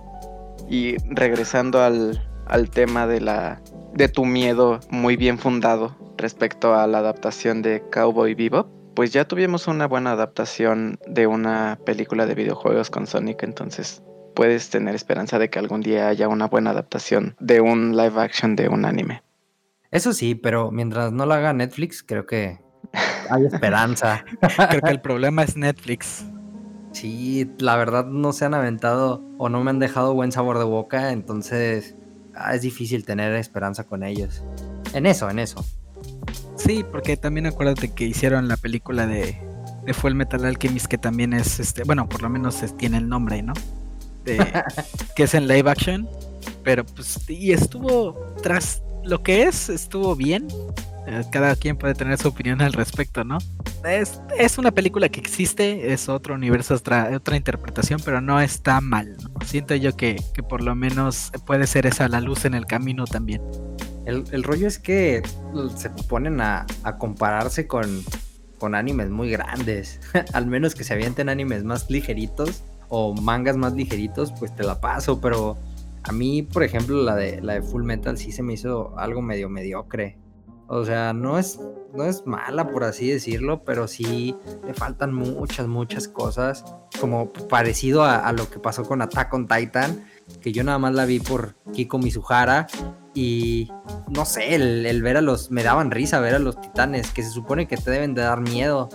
[0.70, 3.60] Y regresando al, al tema de la
[3.92, 9.26] de tu miedo muy bien fundado respecto a la adaptación de Cowboy Bebop, pues ya
[9.26, 14.02] tuvimos una buena adaptación de una película de videojuegos con Sonic, entonces
[14.34, 18.56] puedes tener esperanza de que algún día haya una buena adaptación de un live action
[18.56, 19.22] de un anime.
[19.90, 22.60] Eso sí, pero mientras no lo haga Netflix, creo que
[23.30, 24.24] hay esperanza.
[24.70, 26.24] creo que el problema es Netflix.
[26.92, 30.64] Sí, la verdad no se han aventado o no me han dejado buen sabor de
[30.64, 31.96] boca, entonces
[32.34, 34.44] ah, es difícil tener esperanza con ellos.
[34.92, 35.64] En eso, en eso.
[36.56, 39.40] Sí, porque también acuérdate que hicieron la película de,
[39.84, 43.42] de Full Metal Alchemist, que también es, este, bueno, por lo menos tiene el nombre,
[43.42, 43.54] ¿no?
[45.16, 46.08] que es en live action,
[46.62, 50.48] pero pues, y estuvo tras lo que es, estuvo bien.
[51.06, 53.38] Eh, cada quien puede tener su opinión al respecto, ¿no?
[53.84, 58.80] Es, es una película que existe, es otro universo, otra, otra interpretación, pero no está
[58.80, 59.16] mal.
[59.44, 63.06] Siento yo que, que por lo menos puede ser esa la luz en el camino
[63.06, 63.40] también.
[64.06, 65.22] El, rollo es que
[65.76, 66.66] se ponen a,
[66.98, 68.02] compararse con,
[68.58, 70.00] con animes muy grandes.
[70.32, 74.80] Al menos que se avienten animes más ligeritos o mangas más ligeritos, pues te la
[74.80, 75.20] paso.
[75.20, 75.58] Pero
[76.02, 79.22] a mí, por ejemplo, la de, la de Full Metal sí se me hizo algo
[79.22, 80.18] medio mediocre.
[80.66, 81.58] O sea, no es,
[81.94, 86.64] no es mala, por así decirlo, pero sí le faltan muchas, muchas cosas.
[87.00, 90.04] Como parecido a, a lo que pasó con Attack on Titan,
[90.40, 92.66] que yo nada más la vi por Kiko Mizuhara
[93.14, 93.70] y
[94.08, 97.30] no sé, el, ver a los, me daban risa ver a los titanes, que se
[97.30, 98.88] supone que te deben de dar miedo,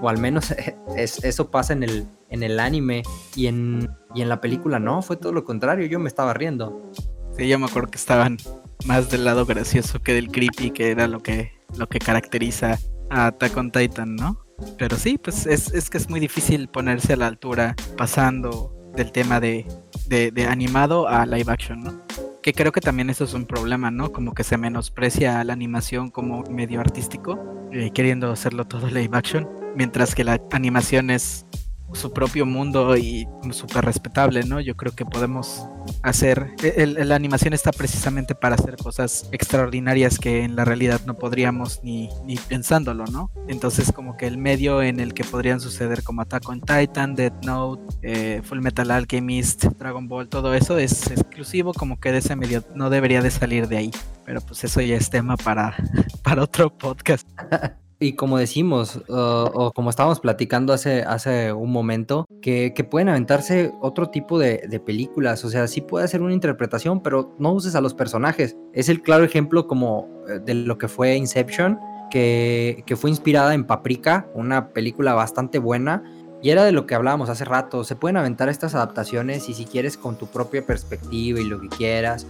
[0.00, 0.54] o al menos
[0.96, 3.02] es, eso pasa en el, en el anime,
[3.36, 6.90] y en, y en la película no, fue todo lo contrario, yo me estaba riendo.
[7.36, 8.38] Sí, yo me acuerdo que estaban
[8.86, 12.78] más del lado gracioso que del creepy, que era lo que, lo que caracteriza
[13.10, 14.40] a Attack on Titan, ¿no?
[14.78, 19.12] Pero sí, pues es, es que es muy difícil ponerse a la altura pasando del
[19.12, 19.66] tema de,
[20.08, 22.00] de animado a live action, ¿no?
[22.42, 24.12] Que creo que también eso es un problema, ¿no?
[24.12, 27.38] Como que se menosprecia la animación como medio artístico,
[27.72, 31.46] eh, queriendo hacerlo todo live action, mientras que la animación es
[31.92, 34.60] su propio mundo y súper respetable, ¿no?
[34.60, 35.66] Yo creo que podemos
[36.02, 41.14] hacer, e, la animación está precisamente para hacer cosas extraordinarias que en la realidad no
[41.14, 43.30] podríamos ni, ni pensándolo, ¿no?
[43.48, 47.44] Entonces como que el medio en el que podrían suceder como Attack on Titan, Death
[47.44, 52.36] Note, eh, Full Metal Alchemist, Dragon Ball, todo eso es exclusivo como que de ese
[52.36, 53.90] medio no debería de salir de ahí.
[54.24, 55.76] Pero pues eso ya es tema para,
[56.22, 57.26] para otro podcast.
[58.02, 64.08] Y como decimos, o como estábamos platicando hace, hace un momento, que, pueden aventarse otro
[64.08, 65.44] tipo de, películas.
[65.44, 68.56] O sea, sí puede ser una interpretación, pero no uses a los personajes.
[68.72, 71.78] Es el claro ejemplo como eh, de lo que fue Inception,
[72.10, 76.02] que, que fue inspirada en Paprika, una película bastante buena.
[76.42, 77.84] Y era de lo que hablábamos hace rato.
[77.84, 81.68] Se pueden aventar estas adaptaciones y si quieres con tu propia perspectiva y lo que
[81.68, 82.26] quieras.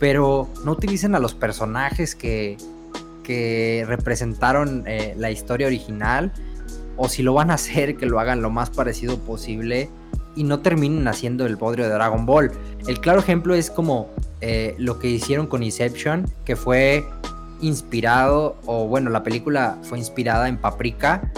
[0.00, 2.56] Pero no utilicen a los personajes que,
[3.24, 6.32] que representaron eh, la historia original,
[6.96, 9.90] o si lo van a hacer, que lo hagan lo más parecido posible
[10.36, 12.52] y no terminen haciendo el bodrio de Dragon Ball.
[12.86, 14.10] El claro ejemplo es como
[14.40, 17.04] eh, lo que hicieron con Inception, que fue
[17.60, 21.32] inspirado, o bueno, la película fue inspirada en Paprika,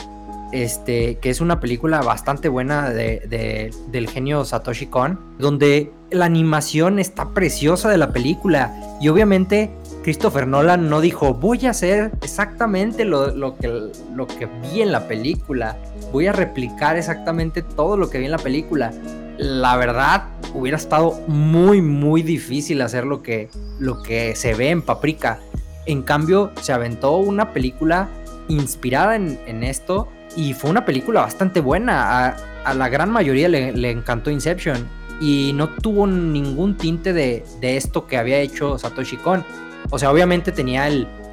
[0.52, 6.98] este, que es una película bastante buena de, del genio Satoshi Kon, donde la animación
[6.98, 9.70] está preciosa de la película y obviamente
[10.06, 15.08] Christopher Nolan no dijo, voy a hacer exactamente lo, que, lo que vi en la
[15.08, 15.76] película,
[16.12, 18.92] voy a replicar exactamente todo lo que vi en la película.
[19.36, 23.48] La verdad, hubiera estado muy, muy difícil hacer lo que,
[23.80, 25.40] lo que se ve en Paprika.
[25.86, 28.08] En cambio, se aventó una película
[28.46, 32.36] inspirada en, esto y fue una película bastante buena.
[32.64, 34.86] A, la gran mayoría le, encantó Inception
[35.20, 39.44] y no tuvo ningún tinte de, de esto que había hecho Satoshi Kon
[39.90, 40.88] o sea, obviamente tenía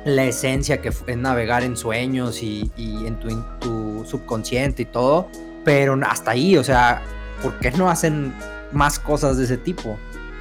[0.05, 3.19] la esencia que es navegar en sueños y, en
[3.59, 5.29] tu, subconsciente y todo,
[5.63, 7.01] pero hasta ahí, o sea,
[7.41, 8.33] ¿por qué no hacen
[8.73, 9.97] más cosas de ese tipo?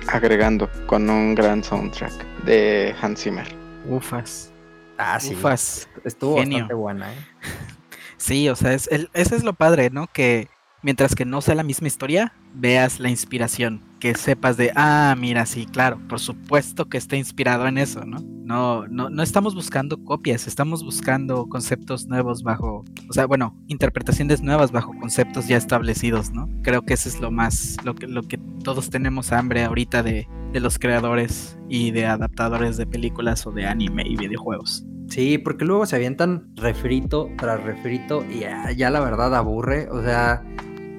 [0.08, 2.12] Agregando con un gran soundtrack
[2.44, 3.46] de Hans Zimmer.
[3.88, 4.52] Ufas.
[4.98, 5.34] Ah, sí.
[5.34, 5.88] Ufas.
[6.04, 7.16] Estuvo bastante buena, ¿eh?
[8.16, 10.06] Sí, o sea, es, ese es lo padre, ¿no?
[10.06, 10.48] Que
[10.82, 15.46] mientras que no sea la misma historia, veas la inspiración que sepas de, ah, mira,
[15.46, 18.18] sí, claro, por supuesto que está inspirado en eso, ¿no?
[18.18, 24.42] No, no, no estamos buscando copias, estamos buscando conceptos nuevos bajo, o sea, bueno, interpretaciones
[24.42, 26.48] nuevas bajo conceptos ya establecidos, ¿no?
[26.64, 30.26] Creo que eso es lo más, lo que, lo que todos tenemos hambre ahorita de,
[30.53, 34.84] de los creadores y de adaptadores de películas o de anime y videojuegos.
[35.11, 39.88] Sí, porque luego se avientan refrito tras refrito y ya, la verdad aburre.
[39.90, 40.42] O sea,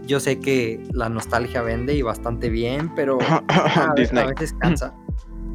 [0.06, 4.94] yo sé que la nostalgia vende y bastante bien, pero a, veces cansa.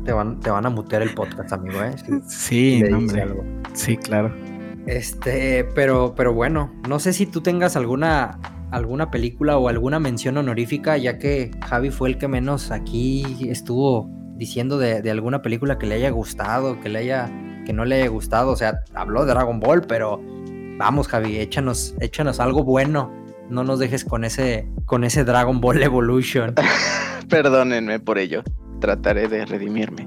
[0.04, 1.94] Te van, te van a mutear el podcast, amigo, ¿eh?
[2.26, 3.26] sí, hombre.
[3.74, 4.34] Sí, claro.
[4.86, 8.38] Este, pero, pero bueno, no sé si tú tengas alguna
[8.70, 14.10] alguna película o alguna mención honorífica, ya que Javi fue el que menos aquí estuvo
[14.36, 17.30] diciendo de, alguna película que le haya gustado, que le haya,
[17.66, 18.52] que no le haya gustado.
[18.52, 20.20] O sea, habló de Dragon Ball, pero
[20.78, 23.12] vamos, Javi, échanos, échanos algo bueno.
[23.48, 26.54] No nos dejes con ese, con ese Dragon Ball Evolution.
[27.28, 28.42] Perdónenme por ello.
[28.80, 30.04] Trataré de redimirme.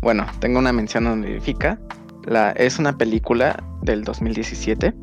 [0.00, 1.78] Bueno, tengo una mención honorífica.
[2.24, 4.94] La, es una película del 2017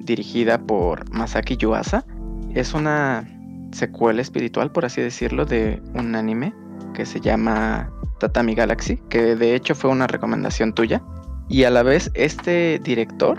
[0.00, 2.04] dirigida por Masaki Yuasa
[2.54, 3.26] es una
[3.72, 6.54] secuela espiritual, por así decirlo, de un anime
[6.94, 7.90] que se llama
[8.20, 11.02] Tatami Galaxy, que de hecho fue una recomendación tuya.
[11.48, 13.38] Y a la vez este director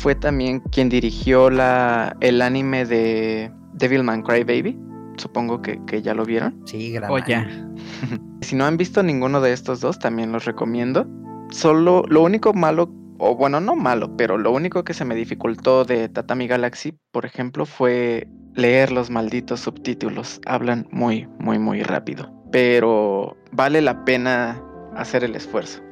[0.00, 4.78] fue también quien dirigió la, el anime de Devilman Crybaby.
[5.18, 6.58] Supongo que, ya lo vieron.
[6.64, 7.18] Sí, gran oh,
[8.40, 11.06] si no han visto ninguno de estos dos, también los recomiendo.
[11.50, 15.84] Solo lo único malo o bueno, no malo, pero lo único que se me dificultó
[15.84, 20.40] de Tatami Galaxy, por ejemplo, fue leer los malditos subtítulos.
[20.46, 22.32] Hablan muy, muy, muy rápido.
[22.50, 24.62] Pero vale la pena
[24.96, 25.82] hacer el esfuerzo.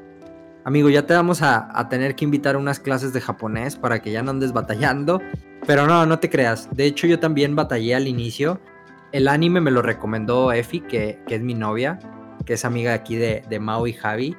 [0.68, 4.12] Amigo, ya te vamos a, tener que invitar a unas clases de japonés para que
[4.12, 5.18] ya no andes batallando.
[5.66, 6.68] Pero no, no te creas.
[6.70, 8.60] De hecho, yo también batallé al inicio.
[9.10, 11.98] El anime me lo recomendó Efi, que, es mi novia,
[12.44, 14.36] que es amiga aquí de, de Mao y Javi.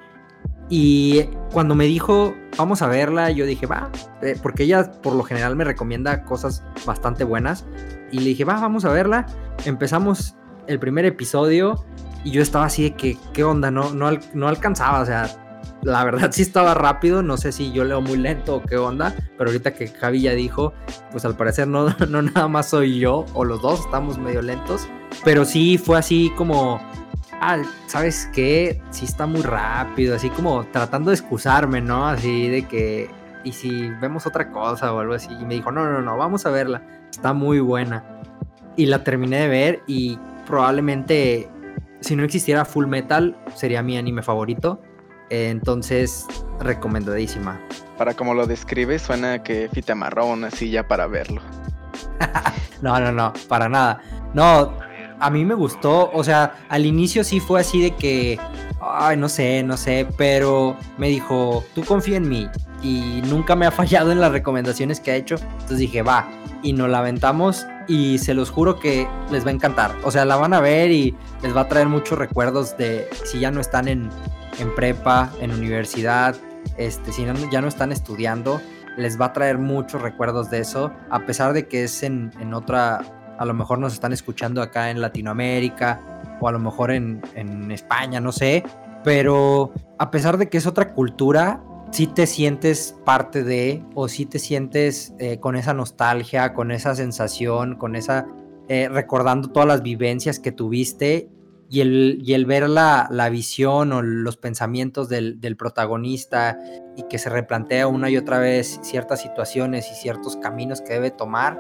[0.70, 3.90] Y cuando me dijo, vamos a verla, yo dije, va,
[4.22, 7.66] eh, porque ella por lo general me recomienda cosas bastante buenas.
[8.12, 9.26] Y le dije, va, vamos a verla.
[9.66, 10.36] Empezamos
[10.68, 11.84] el primer episodio
[12.24, 13.72] y yo estaba así de que, ¿qué onda?
[13.72, 15.49] No, no, no alcanzaba, o sea,
[15.84, 19.16] la verdad sí estaba rápido, no sé si yo leo muy lento o qué onda,
[19.38, 20.74] pero ahorita que Javi ya dijo,
[21.12, 24.88] pues al parecer no, no nada más soy yo, o los dos estamos medio lentos,
[25.24, 26.80] pero sí fue así como
[27.40, 28.82] ah, ¿sabes qué?
[28.92, 32.08] Sí está muy rápido, así como tratando de excusarme, ¿no?
[32.08, 33.10] Así de que,
[33.44, 35.30] y si vemos otra cosa o algo así.
[35.40, 38.22] Y me dijo, no, no, no, vamos a verla, está muy buena.
[38.76, 41.50] Y la terminé de ver y probablemente,
[42.02, 44.82] si no existiera Full Metal, sería mi anime favorito.
[45.30, 46.26] Entonces,
[46.60, 47.60] recomendadísima.
[47.98, 51.42] Para como lo describe, suena que Fita amarró una silla para verlo.
[52.82, 54.02] no, no, no, para nada.
[54.34, 54.74] No,
[55.20, 58.40] a mí me gustó, o sea, al inicio sí fue así de que,
[58.82, 62.48] ay, no sé, no sé, pero me dijo, tú confía en mí
[62.82, 66.28] y nunca me ha fallado en las recomendaciones que ha hecho, entonces dije, va,
[66.62, 70.26] y nos la aventamos y se los juro que les va a encantar, o sea,
[70.26, 73.62] la van a ver y les va a traer muchos recuerdos de si ya no
[73.62, 74.10] están en,
[74.60, 76.36] en prepa, en universidad,
[76.78, 78.62] este, si ya no están estudiando,
[78.98, 82.54] les va a traer muchos recuerdos de eso, a pesar de que es en, en
[82.54, 83.02] otra
[83.40, 86.02] a lo mejor nos están escuchando acá en Latinoamérica
[86.42, 87.22] o a lo mejor en,
[87.72, 88.64] España, no sé,
[89.04, 91.62] pero a pesar de que es otra cultura,
[91.92, 96.96] sí te sientes parte de, o sí te sientes eh, con esa nostalgia, con esa
[96.96, 98.28] sensación, con esa,
[98.68, 101.30] eh, recordando todas las vivencias que tuviste
[101.70, 106.58] y el, y el ver la, la, visión o los pensamientos del, del, protagonista
[106.96, 111.12] y que se replantea una y otra vez ciertas situaciones y ciertos caminos que debe
[111.12, 111.60] tomar,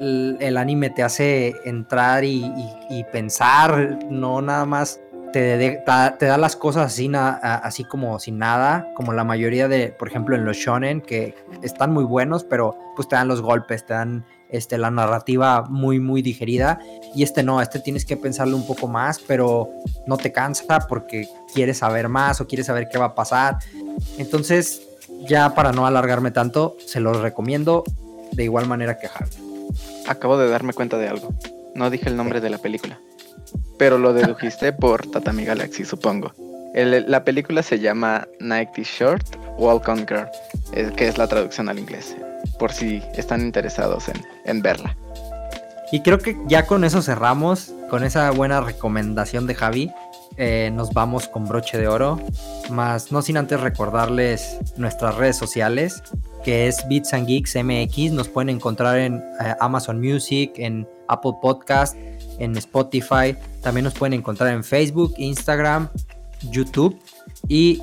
[0.00, 2.42] el, anime te hace entrar y,
[3.12, 5.00] pensar, no nada más
[5.34, 5.82] te,
[6.20, 10.36] te, da las cosas así, así como sin nada, como la mayoría de, por ejemplo,
[10.36, 14.24] en los shonen, que están muy buenos, pero pues te dan los golpes, te dan
[14.48, 16.78] este, la narrativa muy, muy digerida.
[17.16, 19.70] Y este no, este tienes que pensarlo un poco más, pero
[20.06, 23.58] no te cansa porque quieres saber más o quieres saber qué va a pasar.
[24.18, 24.82] Entonces,
[25.26, 27.82] ya para no alargarme tanto, se los recomiendo
[28.30, 29.66] de igual manera que Harvey.
[30.06, 31.34] Acabo de darme cuenta de algo.
[31.74, 33.00] No dije el nombre de la película.
[33.78, 36.32] Pero lo dedujiste por Tatami Galaxy, supongo.
[36.74, 40.28] la película se llama Nighty Short Walk on Girl,
[40.96, 42.16] que es la traducción al inglés.
[42.58, 44.04] Por si están interesados
[44.44, 44.96] en, verla.
[45.92, 49.92] Y creo que ya con eso cerramos, con esa buena recomendación de Javi.
[50.36, 52.18] Eh, nos vamos con broche de oro.
[52.70, 56.02] Más no sin antes recordarles nuestras redes sociales
[56.44, 58.12] que es Beats and Geeks MX.
[58.12, 61.96] Nos pueden encontrar en eh, Amazon Music, en Apple Podcast,
[62.38, 63.36] en Spotify.
[63.62, 65.88] También nos pueden encontrar en Facebook, Instagram,
[66.50, 66.98] YouTube
[67.48, 67.80] y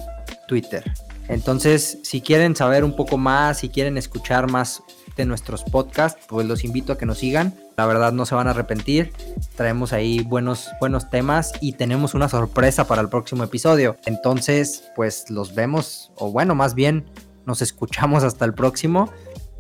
[0.48, 0.84] Twitter.
[1.28, 4.84] Entonces, si quieren saber un poco más, si quieren escuchar más
[5.16, 7.54] de nuestros podcasts, pues los invito a que nos sigan.
[7.78, 9.14] La verdad no se van a arrepentir.
[9.56, 13.98] Traemos ahí buenos, buenos temas y tenemos una sorpresa para el próximo episodio.
[14.06, 17.06] Entonces, pues los vemos, o bueno, más bien
[17.46, 19.10] nos escuchamos hasta el próximo.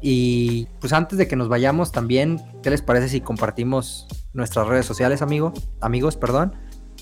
[0.02, 4.86] Y pues antes de que nos vayamos también, ¿qué les parece si compartimos nuestras redes
[4.86, 5.54] sociales, amigo?
[5.82, 6.56] Amigos, perdón.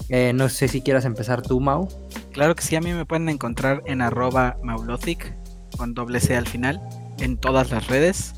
[0.09, 1.89] Eh, no sé si quieras empezar tú, Mau.
[2.31, 5.35] Claro que sí, a mí me pueden encontrar en arroba maulothic
[5.77, 6.81] con doble C al final
[7.19, 8.33] en todas las redes.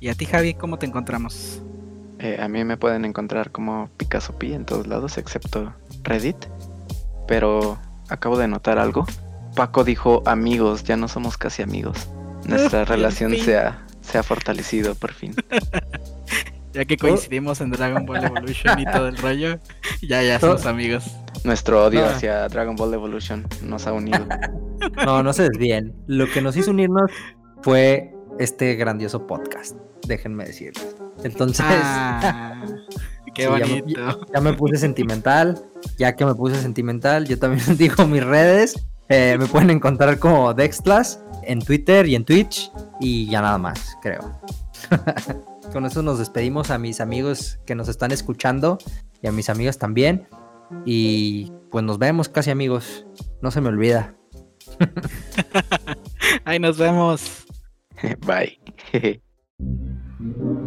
[0.00, 1.62] Y a ti, Javi, ¿cómo te encontramos?
[2.18, 6.36] Eh, a mí me pueden encontrar como Picasso Pi en todos lados, excepto Reddit.
[7.26, 7.78] Pero
[8.08, 9.06] acabo de notar algo.
[9.54, 12.08] Paco dijo amigos, ya no somos casi amigos.
[12.46, 15.34] Nuestra relación se ha, se ha fortalecido por fin.
[16.72, 19.58] ya que coincidimos en Dragon Ball Evolution y todo el rollo,
[20.02, 21.04] ya, ya somos amigos.
[21.44, 24.26] Nuestro odio hacia Dragon Ball Evolution nos ha unido.
[25.04, 25.94] No, no se desvíen.
[26.08, 27.08] Lo que nos hizo unirnos
[27.62, 29.76] fue este grandioso podcast,
[30.08, 30.96] déjenme decirles.
[31.22, 32.64] Entonces, ah,
[33.32, 34.26] qué bonito.
[34.34, 35.62] Ya me, puse sentimental,
[35.98, 38.74] ya que me puse sentimental, yo también digo mis redes.
[39.08, 43.96] Eh, me pueden encontrar como Dextlas en Twitter y en Twitch y ya nada más,
[44.02, 44.40] creo.
[45.72, 48.78] Con eso nos despedimos a mis amigos que nos están escuchando
[49.22, 50.28] y a mis amigas también.
[50.84, 53.06] Y pues nos vemos casi amigos.
[53.40, 54.14] No se me olvida.
[56.44, 57.46] Ahí nos vemos.
[58.26, 58.60] Bye.